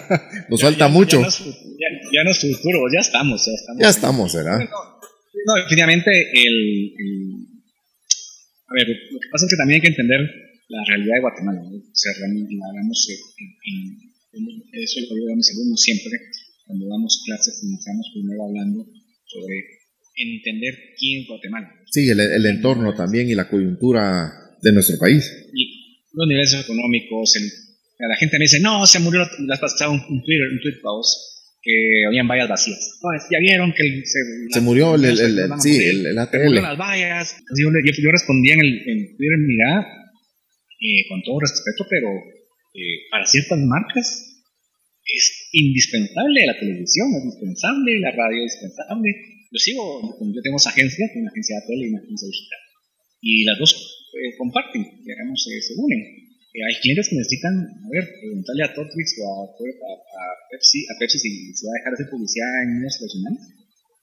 [0.48, 1.20] nos falta mucho.
[1.20, 3.82] Ya no, es, futuro, ya estamos, ya estamos.
[3.82, 4.58] Ya estamos, ¿verdad?
[4.60, 7.44] No, definitivamente el,
[8.68, 10.20] A ver, lo que pasa es que también hay que entender
[10.68, 11.60] la realidad de Guatemala.
[11.60, 13.98] O sea, realmente la hablamos en,
[14.72, 16.18] eso lo digo a mis alumnos siempre,
[16.66, 18.86] cuando damos clases, iniciamos primero hablando
[19.26, 19.83] sobre
[20.16, 21.72] entender quién es Guatemala.
[21.90, 25.30] Sí, el, el entorno también y la coyuntura de nuestro país.
[25.52, 27.50] Y los niveles económicos, el,
[27.98, 31.34] la gente me dice, no, se murió, las pasado un, un Twitter, un tweet para
[31.64, 33.00] que habían vallas vacías.
[33.32, 36.54] ya vieron que se, se murió el, el, el, sí, el, ATL.
[36.60, 37.36] las vallas.
[37.56, 42.08] Yo, yo, yo, respondía en el en Twitter, mira, eh, con todo respeto, pero
[42.74, 44.44] eh, para ciertas marcas
[45.06, 49.33] es indispensable la televisión, es indispensable, la radio es indispensable.
[49.54, 52.62] Yo sigo, yo tengo esa agencia, una agencia de tele y una agencia digital.
[53.22, 53.70] Y las dos
[54.18, 56.02] eh, comparten, digamos, se unen.
[56.58, 61.18] hay clientes que necesitan, a ver, preguntarle a Totrix o a, a, Pepsi, a Pepsi
[61.22, 63.42] si se va a dejar hacer publicidad en medios tradicionales.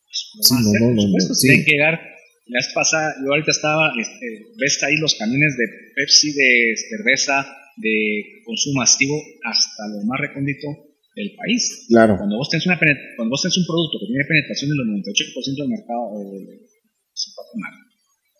[0.07, 1.47] Pues, sí, no, no, no, no, sí.
[1.47, 1.99] Tienen que llegar
[2.47, 5.67] la vez pasada, yo ahorita estaba, este, ves ahí los camiones de
[5.99, 7.43] Pepsi, de cerveza,
[7.75, 10.90] de consumo activo hasta lo más recóndito
[11.21, 11.85] del país.
[11.87, 12.17] Claro.
[12.17, 15.69] Cuando vos tenés, una cuando vos tenés un producto que tiene penetración del 98% del
[15.69, 16.65] mercado, eh,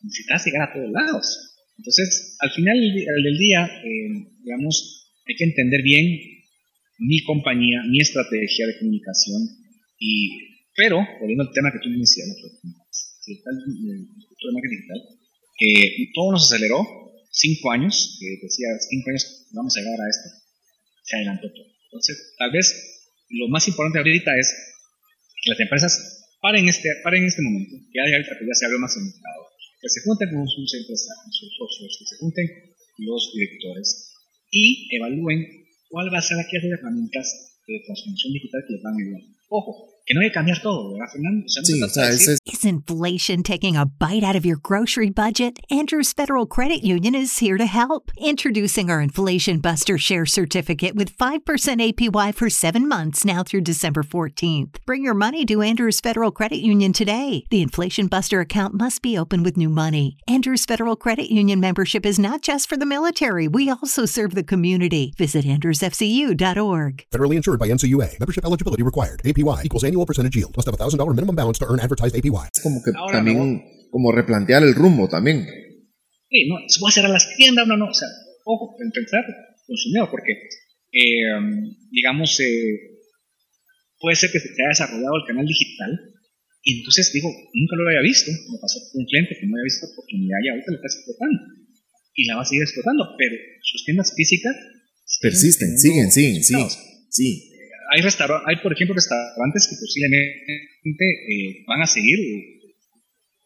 [0.02, 1.26] necesitas llegar a todos lados.
[1.78, 4.10] Entonces, al final del día, eh,
[4.44, 6.06] digamos, hay que entender bien
[7.00, 9.42] mi compañía, mi estrategia de comunicación,
[9.98, 10.30] y,
[10.76, 12.36] pero, volviendo al tema que tú me decías, de
[14.54, 15.02] marketing digital,
[15.58, 16.86] que todo nos aceleró,
[17.32, 20.30] cinco años, que decía, cinco años vamos a llegar a esto,
[21.04, 21.71] se adelantó todo.
[21.92, 22.72] Entonces, tal vez
[23.30, 24.48] lo más importante ahorita es
[25.44, 29.04] que las empresas paren este, paren este momento, que ya, ya se abrió más el
[29.04, 32.48] mercado, que se junten con sus empresarios, con sus socios, que se junten
[32.98, 34.16] los directores
[34.52, 35.46] y evalúen
[35.90, 39.22] cuál va a ser aquellas herramientas de transformación digital que les van a ayudar.
[39.50, 41.46] Ojo, que no hay que cambiar todo, ¿verdad, Fernando?
[41.46, 44.58] O sea, no sí, o sea, es, is inflation taking a bite out of your
[44.58, 45.58] grocery budget?
[45.70, 48.12] Andrews Federal Credit Union is here to help.
[48.18, 54.04] Introducing our Inflation Buster Share Certificate with 5% APY for seven months now through December
[54.04, 54.78] 14th.
[54.86, 57.46] Bring your money to Andrews Federal Credit Union today.
[57.50, 60.18] The Inflation Buster account must be open with new money.
[60.28, 63.48] Andrews Federal Credit Union membership is not just for the military.
[63.48, 65.14] We also serve the community.
[65.18, 67.06] Visit andrewsfcu.org.
[67.12, 68.20] Federally insured by NCUA.
[68.20, 69.22] Membership eligibility required.
[69.24, 70.56] APY equals annual percentage yield.
[70.56, 72.50] Must have a $1,000 minimum balance to earn advertised APY.
[72.54, 73.62] Es como que Ahora también, no.
[73.92, 75.46] como replantear el rumbo también.
[76.30, 78.08] Sí, no, se puede hacer a las tiendas, no, no, o sea,
[78.46, 79.24] ojo, en pensar
[79.68, 81.28] consumidor, porque, eh,
[81.92, 83.04] digamos, eh,
[84.00, 85.92] puede ser que se haya desarrollado el canal digital,
[86.64, 89.68] y entonces digo, nunca lo había visto, me pasó con un cliente que no había
[89.72, 91.40] visto oportunidad y ahorita lo está explotando,
[92.16, 94.56] y la va a seguir explotando, pero sus tiendas físicas
[95.22, 96.56] persisten, siguen, siguen, sí,
[97.10, 97.51] sí
[97.92, 102.72] hay, hay, por ejemplo, restaurantes que posiblemente eh, van a seguir eh,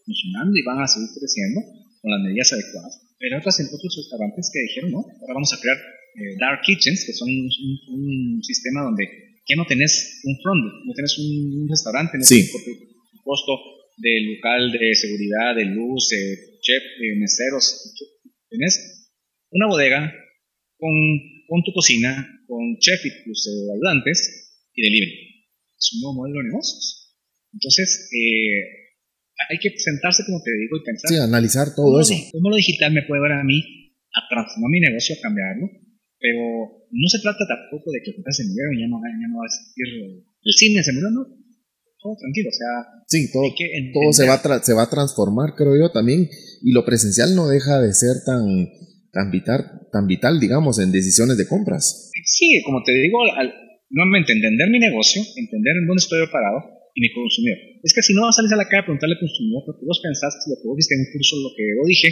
[0.06, 1.62] funcionando y van a seguir creciendo
[2.02, 3.02] con las medidas adecuadas.
[3.18, 7.14] Pero otros, otros restaurantes que dijeron, no, ahora vamos a crear eh, dark kitchens, que
[7.14, 9.10] son un, sistema donde
[9.50, 12.46] ya no tenés un front, no tenés un, restaurante, no sí.
[12.46, 13.58] un costo
[13.98, 17.94] del local de seguridad, de luz, de chef, de meseros.
[18.50, 19.10] Tienes
[19.50, 20.14] una bodega
[20.78, 20.94] con,
[21.48, 24.18] con tu cocina, con chef y tus eh, ayudantes
[24.74, 25.16] y delivery.
[25.78, 27.16] Es un nuevo modelo de negocios.
[27.54, 28.86] Entonces, eh,
[29.50, 31.10] hay que sentarse, como te digo, y pensar.
[31.10, 32.14] Sí, analizar todo eso.
[32.32, 33.60] ¿Cómo lo digital me puede ver a mí
[34.16, 35.70] a transformar mi negocio, a cambiarlo?
[36.20, 36.42] Pero
[36.90, 39.52] no se trata tampoco de que se murió y ya no, ya no va a
[39.52, 41.24] existir el cine, se murió, no.
[42.02, 42.72] Todo tranquilo, o sea.
[43.08, 46.30] Sí, todo, todo se, va se va a transformar, creo yo también.
[46.62, 48.46] Y lo presencial no deja de ser tan,
[49.16, 52.12] tan, vital, tan vital, digamos, en decisiones de compras.
[52.28, 53.48] Sí, como te digo, al,
[53.88, 57.80] nuevamente entender mi negocio, entender en dónde estoy parado y mi consumidor.
[57.80, 60.52] Es que si no sales a la calle a preguntarle al consumidor porque vos pensaste
[60.52, 62.12] lo que vos viste en un curso, lo que yo dije,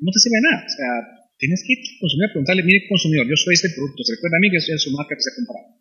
[0.00, 0.60] no te sirve de nada.
[0.64, 0.90] O sea,
[1.36, 4.40] tienes que ir al consumidor a preguntarle, mire consumidor, yo soy este producto, se recuerda
[4.40, 5.76] a mí que soy en su marca que se ha comprado.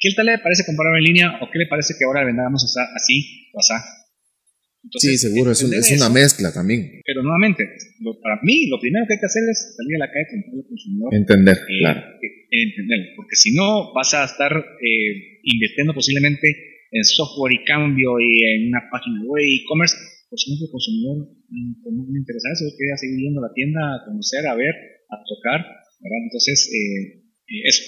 [0.00, 3.52] ¿Qué tal le parece comprar en línea o qué le parece que ahora vendamos así
[3.52, 3.76] o así?
[4.98, 7.00] Sí, seguro, es, una mezcla también.
[7.04, 7.64] Pero nuevamente,
[8.22, 10.66] para mí, lo primero que hay que hacer es salir a la calle con el
[10.66, 11.14] consumidor.
[11.14, 12.00] Entender, eh, claro.
[12.22, 16.48] Eh, entender, porque si no vas a estar eh, invirtiendo posiblemente
[16.90, 19.96] en software y cambio y en una página web e-commerce,
[20.30, 21.16] pues no el consumidor
[21.48, 24.54] mm, pues no le interesa eso, quería seguir yendo a la tienda a conocer, a
[24.54, 24.74] ver,
[25.10, 25.60] a tocar,
[26.00, 26.20] ¿verdad?
[26.24, 26.68] Entonces,
[27.64, 27.82] eso,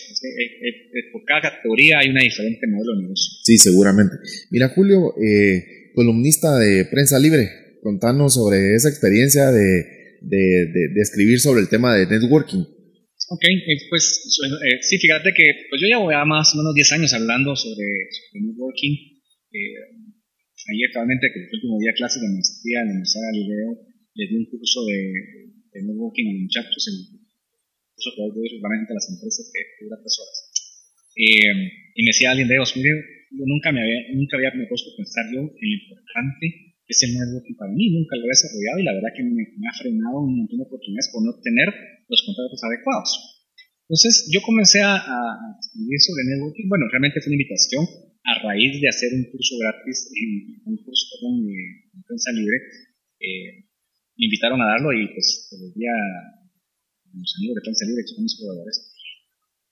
[1.13, 3.29] por cada categoría hay una diferente modelo de negocio.
[3.45, 4.17] Sí, seguramente.
[4.51, 5.13] Mira, Julio,
[5.95, 12.07] columnista de Prensa Libre, contanos sobre esa experiencia de, de, escribir sobre el tema de
[12.07, 12.65] networking.
[13.31, 16.75] Ok, eh, pues eh, sí, fíjate que pues yo ya voy a más o menos
[16.75, 17.87] 10 años hablando sobre,
[18.35, 19.23] networking.
[19.53, 19.77] Eh,
[20.71, 23.71] ayer actualmente, que el último día clase de maestría en la Universidad de Galileo,
[24.15, 24.99] le di un curso de,
[25.83, 26.97] networking a los muchachos, el
[27.95, 30.39] curso que doy realmente a las empresas que dura tres horas.
[31.15, 34.91] y me decía alguien de ellos, mire, yo nunca me había, nunca había me puesto
[34.91, 36.47] a pensar yo en lo importante
[36.91, 39.47] que es el networking para mí, nunca lo había desarrollado y la verdad que me,
[39.47, 41.71] ha frenado un montón de oportunidades por no tener
[42.11, 43.11] los contactos adecuados.
[43.87, 47.87] Entonces yo comencé a, escribir sobre networking, bueno, realmente fue una invitación
[48.27, 50.11] a raíz de hacer un curso gratis,
[50.67, 52.59] un curso en prensa libre,
[53.23, 53.71] eh,
[54.19, 55.95] me invitaron a darlo y pues el día
[57.15, 58.91] los amigos de prensa libre que son mis jugadores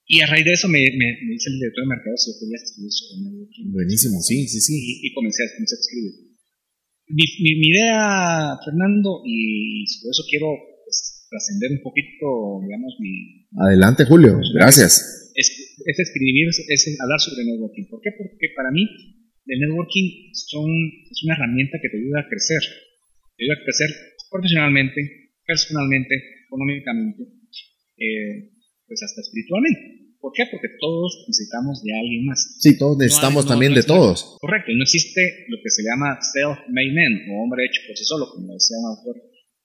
[0.09, 2.40] y a raíz de eso me, me, me dice el director de mercado si yo
[2.40, 3.68] quería escribir sobre networking.
[3.76, 5.04] Buenísimo, sí, sí, sí.
[5.04, 6.12] Y, comencé, a, comencé, a, escribir.
[7.12, 10.48] Mi, mi, idea, Fernando, y sobre eso quiero
[10.80, 12.24] pues, trascender un poquito,
[12.64, 13.44] digamos, mi...
[13.61, 15.28] Adelante, Julio, gracias.
[15.36, 17.92] Es, es, escribir, es, hablar sobre networking.
[17.92, 18.09] ¿Por qué?
[18.16, 18.88] Porque para mí
[19.44, 20.72] el networking son,
[21.04, 22.64] es una herramienta que te ayuda a crecer.
[23.36, 23.90] Te ayuda a crecer
[24.32, 25.00] profesionalmente,
[25.44, 26.16] personalmente,
[26.48, 27.22] económicamente,
[28.00, 28.56] eh,
[28.89, 30.16] pues hasta espiritualmente.
[30.18, 30.51] ¿Por qué?
[30.51, 32.59] Porque todos necesitamos de alguien más.
[32.59, 34.36] Sí, todos necesitamos también de todos.
[34.41, 38.26] Correcto, no existe lo que se llama self-made man o hombre hecho por sí solo,
[38.34, 39.14] como decía un autor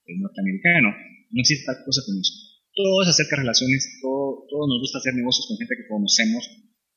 [0.05, 0.93] norteamericano.
[1.31, 2.33] No existe tal cosa como eso.
[2.75, 6.45] Todos acerca de relaciones, todo, todos nos gusta hacer negocios con gente que conocemos.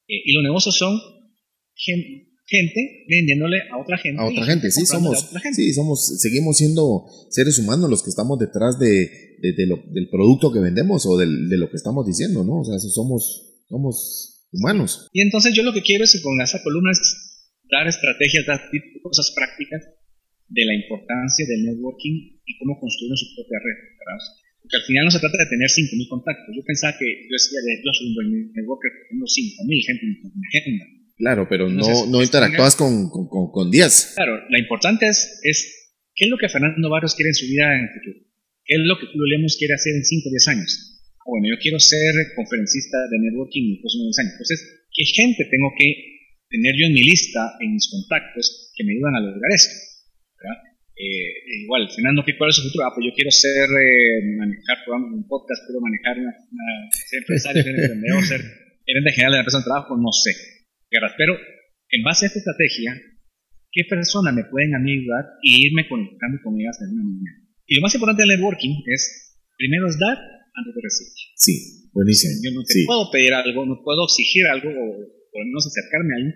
[0.09, 1.01] Eh, y los negocios son
[2.47, 4.21] gente, vendiéndole a otra gente.
[4.21, 8.79] A otra gente, sí, somos, sí, somos, seguimos siendo seres humanos los que estamos detrás
[8.79, 12.61] de, de, lo, del producto que vendemos o del, de lo que estamos diciendo, ¿no?
[12.61, 15.09] O sea, somos somos humanos.
[15.13, 17.01] Y entonces yo lo que quiero es con esa columna es
[17.71, 18.61] dar estrategias, dar
[19.03, 19.83] cosas prácticas
[20.49, 23.97] de la importancia del networking y cómo construir su propia red.
[24.63, 26.51] Porque al final no se trata de tener 5.000 contactos.
[26.55, 30.47] Yo pensaba que yo decía, yo soy un buen networker, tengo 5.000 gente en mi
[30.47, 30.85] agenda.
[31.17, 34.13] Claro, pero no, no interactúas con, con, con, 10.
[34.17, 37.75] Claro, la importante es, es qué es lo que Fernando Barros quiere en su vida
[37.75, 38.19] en el futuro.
[38.65, 40.97] ¿Qué es lo que Julio Lemos quiere hacer en 5 o 10 años?
[41.27, 44.33] bueno, yo quiero ser conferencista de networking en los próximos años.
[44.39, 44.59] Entonces,
[44.95, 45.89] ¿qué gente tengo que
[46.49, 49.75] tener yo en mi lista, en mis contactos, que me ayudan a lograr esto?
[50.97, 52.87] Eh, igual, Fernando, ¿cuál es su futuro?
[52.87, 56.33] Ah, pues yo quiero ser, eh, manejar programas en un podcast, quiero manejar una,
[56.89, 58.41] ser empresario, ser emprendedor, ser
[58.87, 60.56] gerente general de la empresa de trabajo, no sé.
[61.17, 61.37] Pero
[61.91, 62.95] en base a esta estrategia,
[63.73, 67.33] ¿qué personas me pueden a mí ayudar y irme conectando con ellas de alguna manera?
[67.67, 71.13] Y lo más importante del networking es, primero es dar antes de recibir.
[71.37, 71.55] Sí,
[71.93, 72.33] buenísimo.
[72.43, 74.87] Yo no te puedo pedir algo, no puedo exigir algo o
[75.33, 76.35] por lo menos acercarme a alguien.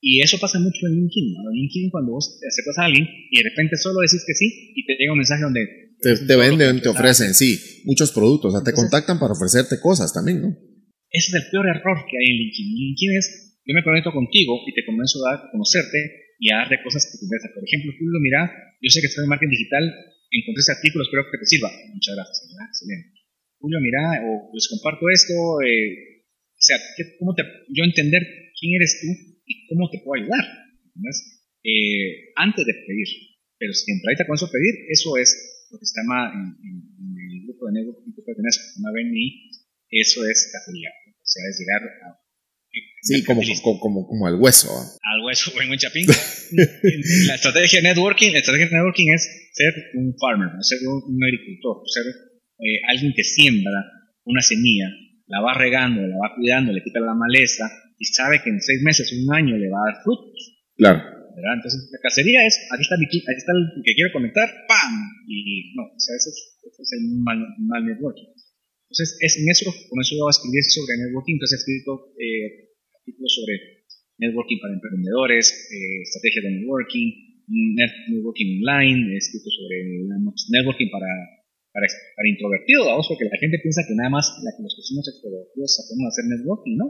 [0.00, 1.36] Y eso pasa mucho en LinkedIn.
[1.36, 4.72] En LinkedIn cuando vos te acercas a alguien y de repente solo decís que sí
[4.74, 5.60] y te llega un mensaje donde...
[6.00, 8.54] Te, te venden, te ofrecen, sí, muchos productos.
[8.54, 10.48] O sea, te contactan para ofrecerte cosas también, ¿no?
[11.10, 12.74] Ese es el peor error que hay en LinkedIn.
[12.74, 17.06] LinkedIn es, yo me conecto contigo y te comienzo a conocerte y a darte cosas
[17.06, 17.54] que te interesan.
[17.54, 18.50] Por ejemplo, Julio, mira,
[18.82, 19.84] yo sé que estás en marketing digital,
[20.26, 21.70] encontré ese artículo, espero que te sirva.
[21.94, 23.14] Muchas gracias, excelente.
[23.62, 26.82] Julio, mira, o les comparto esto, eh, o sea,
[27.22, 28.26] ¿cómo te, yo entender
[28.58, 29.06] quién eres tú
[29.46, 30.42] y cómo te puedo ayudar.
[31.62, 33.06] eh, antes de pedir.
[33.54, 37.46] Pero si entradita con eso a pedir, eso es lo que se llama en, el
[37.46, 39.52] grupo de networking que pertenece, una BNI,
[39.90, 40.90] eso es cacería.
[41.06, 42.29] O sea, es llegar a
[43.02, 43.40] Sí, como,
[43.80, 44.68] como, como, al hueso.
[45.02, 46.06] Al hueso, en un chapín.
[46.06, 51.82] la estrategia de networking, la estrategia de networking es ser un farmer, ser un, agricultor,
[51.86, 53.84] ser eh, alguien que siembra
[54.24, 54.88] una semilla,
[55.26, 58.82] la va regando, la va cuidando, le quita la maleza y sabe que en seis
[58.82, 60.56] meses, un año le va a dar frutos.
[60.76, 61.20] Claro.
[61.36, 64.92] Entonces, la cacería es, aquí está, aquí está el que quiero conectar, ¡pam!
[65.26, 68.28] Y no, o sea, ese es, el mal, mal networking.
[68.90, 72.10] Entonces, es en eso, con eso yo voy a escribir sobre networking, entonces he escrito
[72.18, 73.54] eh, artículos sobre
[74.18, 77.08] networking para emprendedores, eh, estrategias de networking,
[77.46, 79.78] networking online, he escrito sobre
[80.10, 81.06] networking para,
[81.70, 85.06] para, para introvertidos, vamos, porque la gente piensa que nada más la, los que somos
[85.06, 86.86] extrovertidos sabemos hacer networking, ¿no?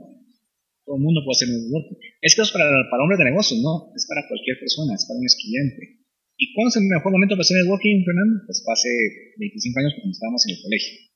[0.88, 2.00] Todo el mundo puede hacer networking.
[2.24, 3.92] Esto es para, para hombres de negocios, ¿no?
[3.92, 6.00] Es para cualquier persona, es para un estudiante.
[6.40, 8.40] ¿Y cuándo es el mejor momento para hacer networking, Fernando?
[8.48, 8.88] Pues hace
[9.36, 11.09] 25 años cuando estábamos en el colegio.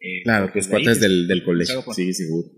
[0.00, 1.84] Eh, claro, tus cuates del, del colegio.
[1.94, 2.48] Sí, seguro.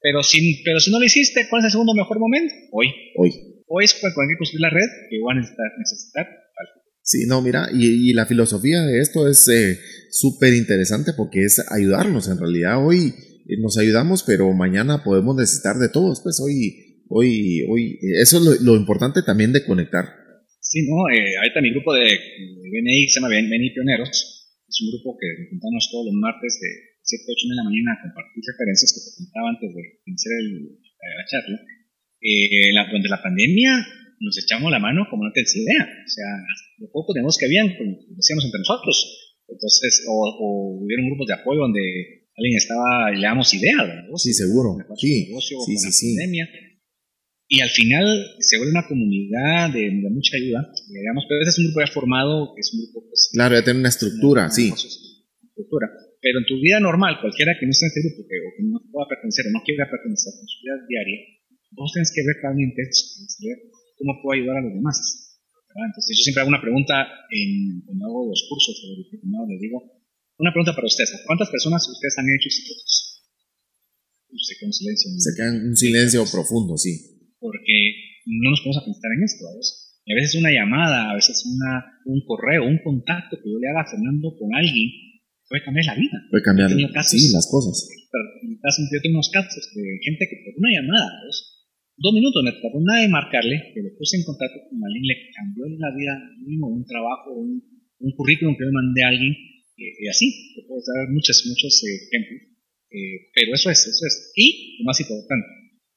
[0.00, 2.52] Pero si, pero si no lo hiciste, ¿cuál es el segundo mejor momento?
[2.72, 2.88] Hoy.
[3.16, 3.30] Hoy.
[3.66, 5.66] Hoy es cuando hay que construir la red que van a necesitar.
[5.78, 6.26] necesitar.
[7.04, 9.78] Sí, no, mira, y, y, la filosofía de esto es eh,
[10.10, 12.28] súper interesante porque es ayudarnos.
[12.28, 13.12] En realidad, hoy
[13.48, 16.20] eh, nos ayudamos, pero mañana podemos necesitar de todos.
[16.22, 20.04] Pues hoy, hoy, hoy, eso es lo, importante también de conectar.
[20.60, 24.41] Sí, no, eh, ahorita mi grupo de, de BNI se llama BNI Pioneros.
[24.72, 28.00] Es un grupo que juntamos todos los martes de 7, 8 de la mañana a
[28.08, 31.58] compartir referencias que te contaba antes de iniciar la charla,
[32.24, 33.72] eh, la, durante la pandemia
[34.22, 35.82] nos echamos la mano como no tienes idea.
[35.82, 36.30] O sea,
[36.78, 37.68] lo poco tenemos que habían,
[38.16, 38.96] decíamos entre nosotros.
[39.48, 44.04] Entonces, o, o hubieron grupos de apoyo donde alguien estaba, le damos ideas, ¿verdad?
[44.16, 44.78] Sí, seguro.
[44.96, 45.26] Sí,
[45.66, 46.16] sí, sí, sí.
[46.16, 46.48] Pandemia.
[47.52, 48.08] Y al final
[48.40, 51.92] se vuelve una comunidad de, de mucha ayuda, digamos, pero ese es un grupo ya
[51.92, 53.04] formado, que es un grupo...
[53.04, 54.72] Pues, claro, ya tiene una estructura, sí.
[54.72, 55.92] estructura.
[56.24, 58.64] Pero en tu vida normal, cualquiera que no esté en este grupo que, o que
[58.64, 61.28] no pueda pertenecer o no quiera pertenecer en su vida diaria,
[61.76, 62.88] vos tenés que ver realmente
[64.00, 64.96] cómo puedo ayudar a los demás.
[65.76, 69.60] Entonces yo siempre hago una pregunta en, cuando hago los cursos sobre el diplomado, les
[69.60, 69.76] digo,
[70.40, 72.48] una pregunta para ustedes, ¿cuántas personas ustedes han hecho?
[72.48, 72.64] Se
[74.56, 75.12] queda un silencio.
[75.20, 77.12] Se queda un silencio profundo, sí.
[77.42, 79.42] Porque no nos podemos pensar en esto.
[80.06, 83.68] Y a veces una llamada, a veces una, un correo, un contacto que yo le
[83.68, 84.88] haga a Fernando con alguien
[85.52, 86.16] puede cambiar la vida.
[86.32, 86.72] Puede cambiar
[87.04, 87.76] sí, las cosas.
[87.84, 91.68] yo tengo unos casos de gente que por una llamada, dos,
[92.00, 95.28] dos minutos, me tardó nada de marcarle, que le puse en contacto con alguien, le
[95.36, 97.60] cambió la vida, un trabajo, un,
[98.00, 99.32] un currículum que le mandé a alguien,
[99.76, 102.40] eh, y así, te puedo dar muchos, muchos eh, ejemplos.
[102.88, 104.32] Eh, pero eso es, eso es.
[104.36, 105.48] Y, lo más importante,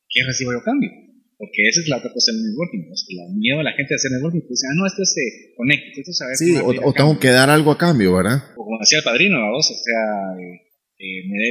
[0.09, 0.91] ¿qué recibo yo cambio?
[1.37, 4.11] Porque esa es la otra cosa del networking, el miedo de la gente a hacer
[4.11, 7.19] networking, pues ah, no, esto es eh, conecta, esto es saber Sí, o, o tengo
[7.19, 8.55] que dar algo a cambio, ¿verdad?
[8.55, 10.03] O como decía el padrino, vos, o sea,
[10.39, 10.63] eh,
[10.95, 11.43] eh me,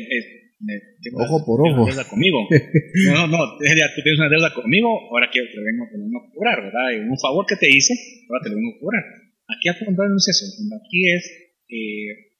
[0.64, 0.80] me,
[1.20, 1.85] ojo por ojo.
[1.85, 2.49] Una deuda conmigo.
[3.12, 6.16] no, no, no, tú tienes una deuda conmigo, ahora quiero que te vengo, te vengo
[6.16, 6.89] a cobrar, ¿verdad?
[7.05, 7.93] Un favor que te hice,
[8.28, 9.05] ahora te lo vengo a cobrar.
[9.53, 11.24] Aquí a no es eso, aquí es,
[11.68, 12.32] eh,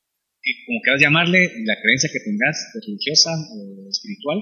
[0.65, 4.41] como quieras llamarle, la creencia que tengas religiosa o espiritual,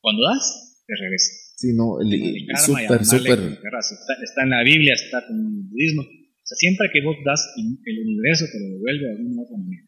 [0.00, 1.47] cuando das, te regresa.
[1.58, 1.98] Sí, no,
[2.64, 3.58] súper, súper.
[4.22, 6.02] Está, en la Biblia, está en el budismo.
[6.02, 9.82] O sea, siempre que vos das, el universo te lo devuelve de alguna otra manera.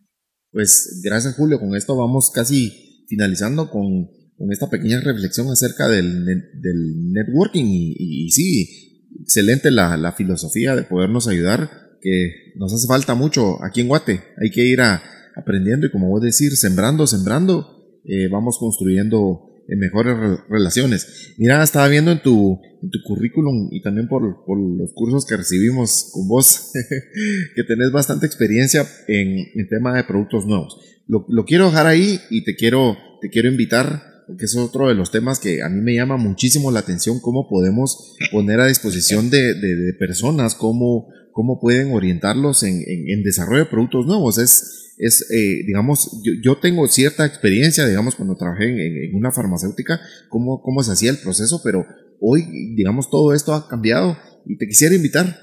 [0.51, 1.61] Pues gracias, Julio.
[1.61, 7.67] Con esto vamos casi finalizando con, con esta pequeña reflexión acerca del, del networking.
[7.67, 7.95] Y,
[8.27, 11.71] y, sí, excelente la, la, filosofía de podernos ayudar,
[12.03, 14.21] que nos hace falta mucho aquí en Guate.
[14.43, 15.01] Hay que ir a,
[15.37, 20.17] aprendiendo y, como vos decir, sembrando, sembrando, eh, vamos construyendo en mejores
[20.49, 21.33] relaciones.
[21.39, 25.37] Mira, estaba viendo en tu, en tu currículum y también por, por, los cursos que
[25.37, 26.73] recibimos con vos,
[27.55, 30.79] que tenés bastante experiencia en el tema de productos nuevos.
[31.07, 34.95] Lo, lo, quiero dejar ahí y te quiero, te quiero invitar, porque es otro de
[34.95, 39.31] los temas que a mí me llama muchísimo la atención, cómo podemos poner a disposición
[39.31, 44.39] de, de, de personas, cómo, cómo pueden orientarlos en, en, en desarrollo de productos nuevos.
[44.39, 50.01] Es, es, eh, digamos, yo, yo, tengo cierta experiencia, digamos, cuando trabajé en, una farmacéutica,
[50.29, 51.87] cómo, cómo se hacía el proceso, pero
[52.21, 55.39] hoy, digamos, todo esto ha cambiado y te quisiera invitar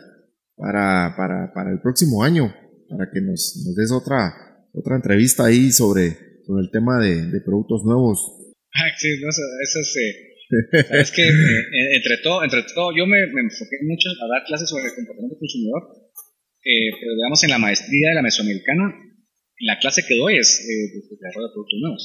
[0.55, 2.53] para, para, para el próximo año,
[2.89, 4.33] para que nos, nos, des otra,
[4.73, 8.19] otra entrevista ahí sobre, sobre el tema de, de productos nuevos.
[8.73, 9.97] Ah, sí, no, eso es...
[9.97, 14.45] Eh, es que eh, entre todo, entre todo, yo me, me, enfoqué mucho a dar
[14.45, 15.83] clases sobre el comportamiento consumidor,
[16.63, 19.07] eh, pero digamos en la maestría de la mesoamericana
[19.59, 22.03] la clase que doy es eh, de desarrollo de productos nuevos.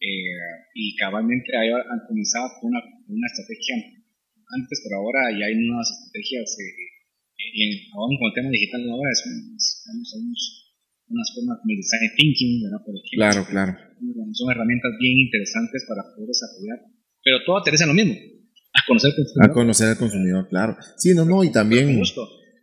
[0.00, 0.32] Eh,
[0.74, 3.76] y cabalmente ahí han comenzado con una, una, estrategia
[4.48, 9.12] antes, pero ahora ya hay nuevas estrategias eh, y aún con el tema digital ahora,
[9.12, 10.72] es, unos,
[11.04, 12.80] unas formas como el design thinking, ¿verdad?
[12.80, 13.72] Por ejemplo, claro, claro.
[14.32, 16.80] Son herramientas bien interesantes para poder desarrollar,
[17.24, 19.50] pero todo aterriza en lo mismo, a conocer al consumidor.
[19.50, 20.76] A conocer al consumidor, claro.
[20.96, 22.00] Sí, no, no, y también...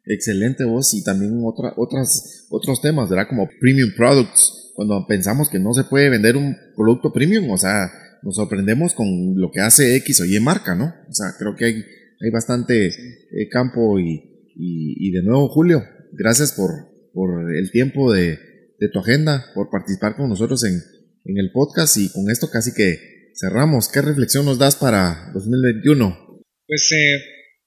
[0.09, 3.27] Excelente voz y también otra, otras, otros temas, ¿verdad?
[3.27, 7.91] Como premium products, cuando pensamos que no se puede vender un producto premium, o sea,
[8.23, 10.93] nos sorprendemos con lo que hace X o Y marca, ¿no?
[11.09, 11.83] O sea, creo que hay,
[12.21, 15.83] hay bastante eh, campo y, y, de nuevo, Julio,
[16.13, 16.69] gracias por,
[17.13, 18.39] por el tiempo de,
[18.79, 20.81] de, tu agenda, por participar con nosotros en,
[21.25, 23.89] en, el podcast y con esto casi que cerramos.
[23.91, 26.41] ¿Qué reflexión nos das para 2021?
[26.67, 27.21] Pues eh,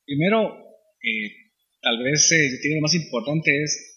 [0.05, 0.53] primero,
[1.01, 1.31] eh,
[1.81, 3.91] tal vez eh, lo más importante es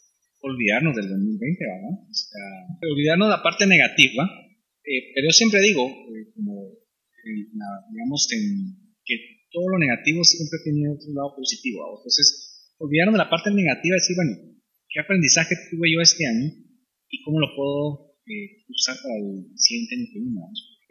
[0.44, 1.96] olvidarnos del 2020, ¿verdad?
[2.04, 2.46] O sea,
[2.92, 4.30] olvidarnos de la parte negativa,
[4.84, 6.76] eh, pero yo siempre digo, eh, como,
[7.24, 9.16] digamos, que
[9.52, 14.02] todo lo negativo siempre tiene otro lado positivo, Entonces, olvidaron de la parte negativa y
[14.04, 14.36] decir, bueno,
[14.90, 16.52] ¿qué aprendizaje tuve yo este año
[17.08, 20.42] y cómo lo puedo eh, usar para el siguiente año que viene?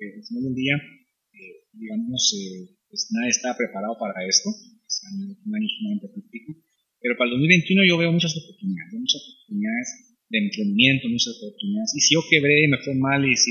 [0.03, 4.95] Porque al final del día, eh, digamos, eh, pues nadie está preparado para esto, es
[5.07, 6.59] un año sumamente crítico,
[6.99, 9.89] pero para el 2021 yo veo muchas oportunidades, muchas oportunidades
[10.27, 13.51] de emprendimiento, muchas oportunidades, y si yo quebré y me fue mal y si,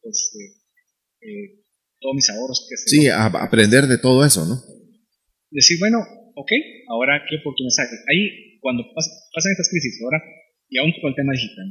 [0.00, 0.32] pues,
[2.00, 2.88] todos mis ahorros que se...
[2.88, 4.58] Sí, a aprender de todo eso, ¿no?
[5.50, 5.98] Decir, bueno,
[6.34, 6.50] ok,
[6.88, 8.16] ahora qué oportunidades hay.
[8.16, 10.18] Ahí, cuando pasan estas crisis, ahora,
[10.68, 11.68] y aún con el tema digital,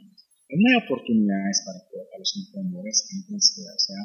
[0.58, 3.08] no hay oportunidades para, para los emprendedores.
[3.12, 4.02] Entonces, o sea,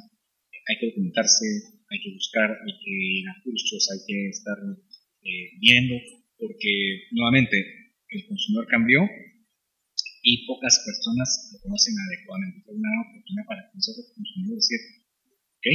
[0.67, 1.47] hay que documentarse,
[1.91, 5.95] hay que buscar, hay que ir a cursos, hay que estar eh, viendo,
[6.39, 7.57] porque nuevamente
[8.11, 9.01] el consumidor cambió
[10.27, 12.67] y pocas personas lo conocen adecuadamente.
[12.67, 14.81] Es una oportunidad para al consumidor decir,
[15.59, 15.67] ok,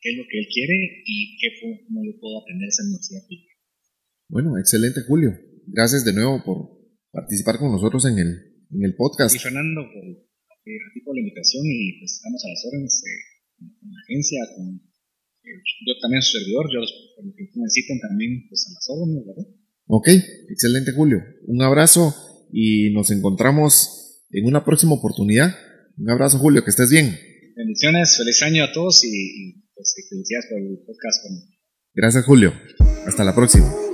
[0.00, 0.76] qué es lo que él quiere
[1.06, 1.48] y qué,
[1.86, 3.22] cómo yo puedo aprender esa necesidad
[4.30, 5.32] bueno, excelente Julio.
[5.66, 6.68] Gracias de nuevo por
[7.10, 9.34] participar con nosotros en el, en el podcast.
[9.34, 10.04] Y Fernando, por,
[11.04, 15.62] por la invitación y pues estamos a las órdenes eh, con la agencia, con eh,
[15.86, 19.46] yo también soy servidor, yo los que necesiten también pues a las órdenes, ¿verdad?
[19.86, 20.08] Ok,
[20.50, 21.18] excelente Julio.
[21.46, 22.14] Un abrazo
[22.52, 25.54] y nos encontramos en una próxima oportunidad.
[25.96, 27.16] Un abrazo Julio, que estés bien.
[27.56, 31.24] Bendiciones, feliz año a todos y, y pues, felicidades por el podcast.
[31.94, 32.52] Gracias Julio.
[33.06, 33.87] Hasta la próxima.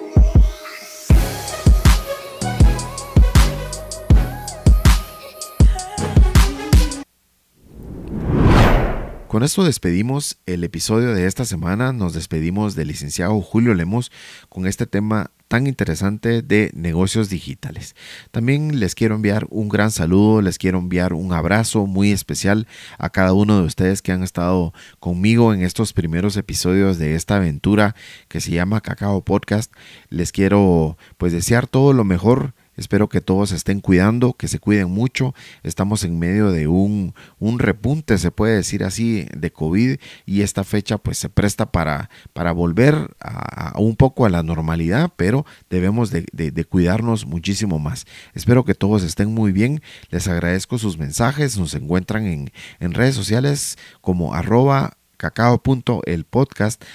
[9.35, 11.93] Con esto despedimos el episodio de esta semana.
[11.93, 14.13] Nos despedimos del licenciado Julio Lemos
[14.49, 17.97] con este tema tan interesante de negocios digitales.
[18.31, 23.11] También les quiero enviar un gran saludo, les quiero enviar un abrazo muy especial a
[23.11, 27.97] cada uno de ustedes que han estado conmigo en estos primeros episodios de esta aventura
[28.29, 29.73] que se llama Cacao Podcast.
[30.11, 34.91] Les quiero pues desear todo lo mejor Espero que todos estén cuidando, que se cuiden
[34.91, 35.35] mucho.
[35.63, 39.97] Estamos en medio de un, un repunte, se puede decir así, de COVID
[40.27, 45.11] y esta fecha pues se presta para, para volver a, un poco a la normalidad,
[45.17, 46.25] pero debemos de,
[46.69, 48.07] cuidarnos muchísimo más.
[48.35, 49.83] Espero que todos estén muy bien.
[50.11, 51.59] Les agradezco sus mensajes.
[51.59, 54.97] Nos encuentran en, en redes sociales como arroba
[55.31, 56.27] cacao.el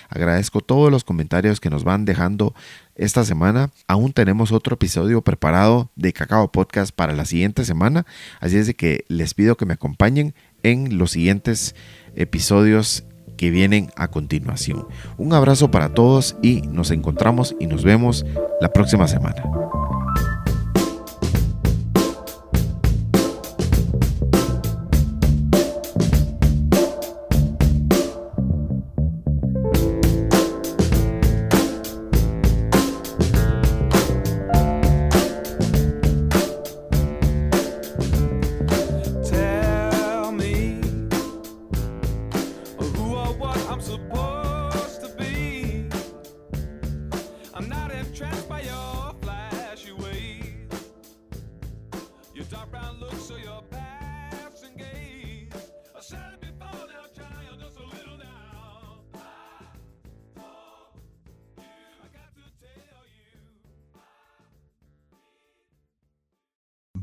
[0.09, 2.53] Agradezco todos los comentarios que nos van dejando
[2.95, 3.71] esta semana.
[3.87, 8.05] Aún tenemos otro episodio preparado de Cacao Podcast para la siguiente semana.
[8.39, 11.75] Así es de que les pido que me acompañen en los siguientes
[12.15, 13.03] episodios
[13.35, 14.87] que vienen a continuación.
[15.17, 18.25] Un abrazo para todos y nos encontramos y nos vemos
[18.61, 19.43] la próxima semana.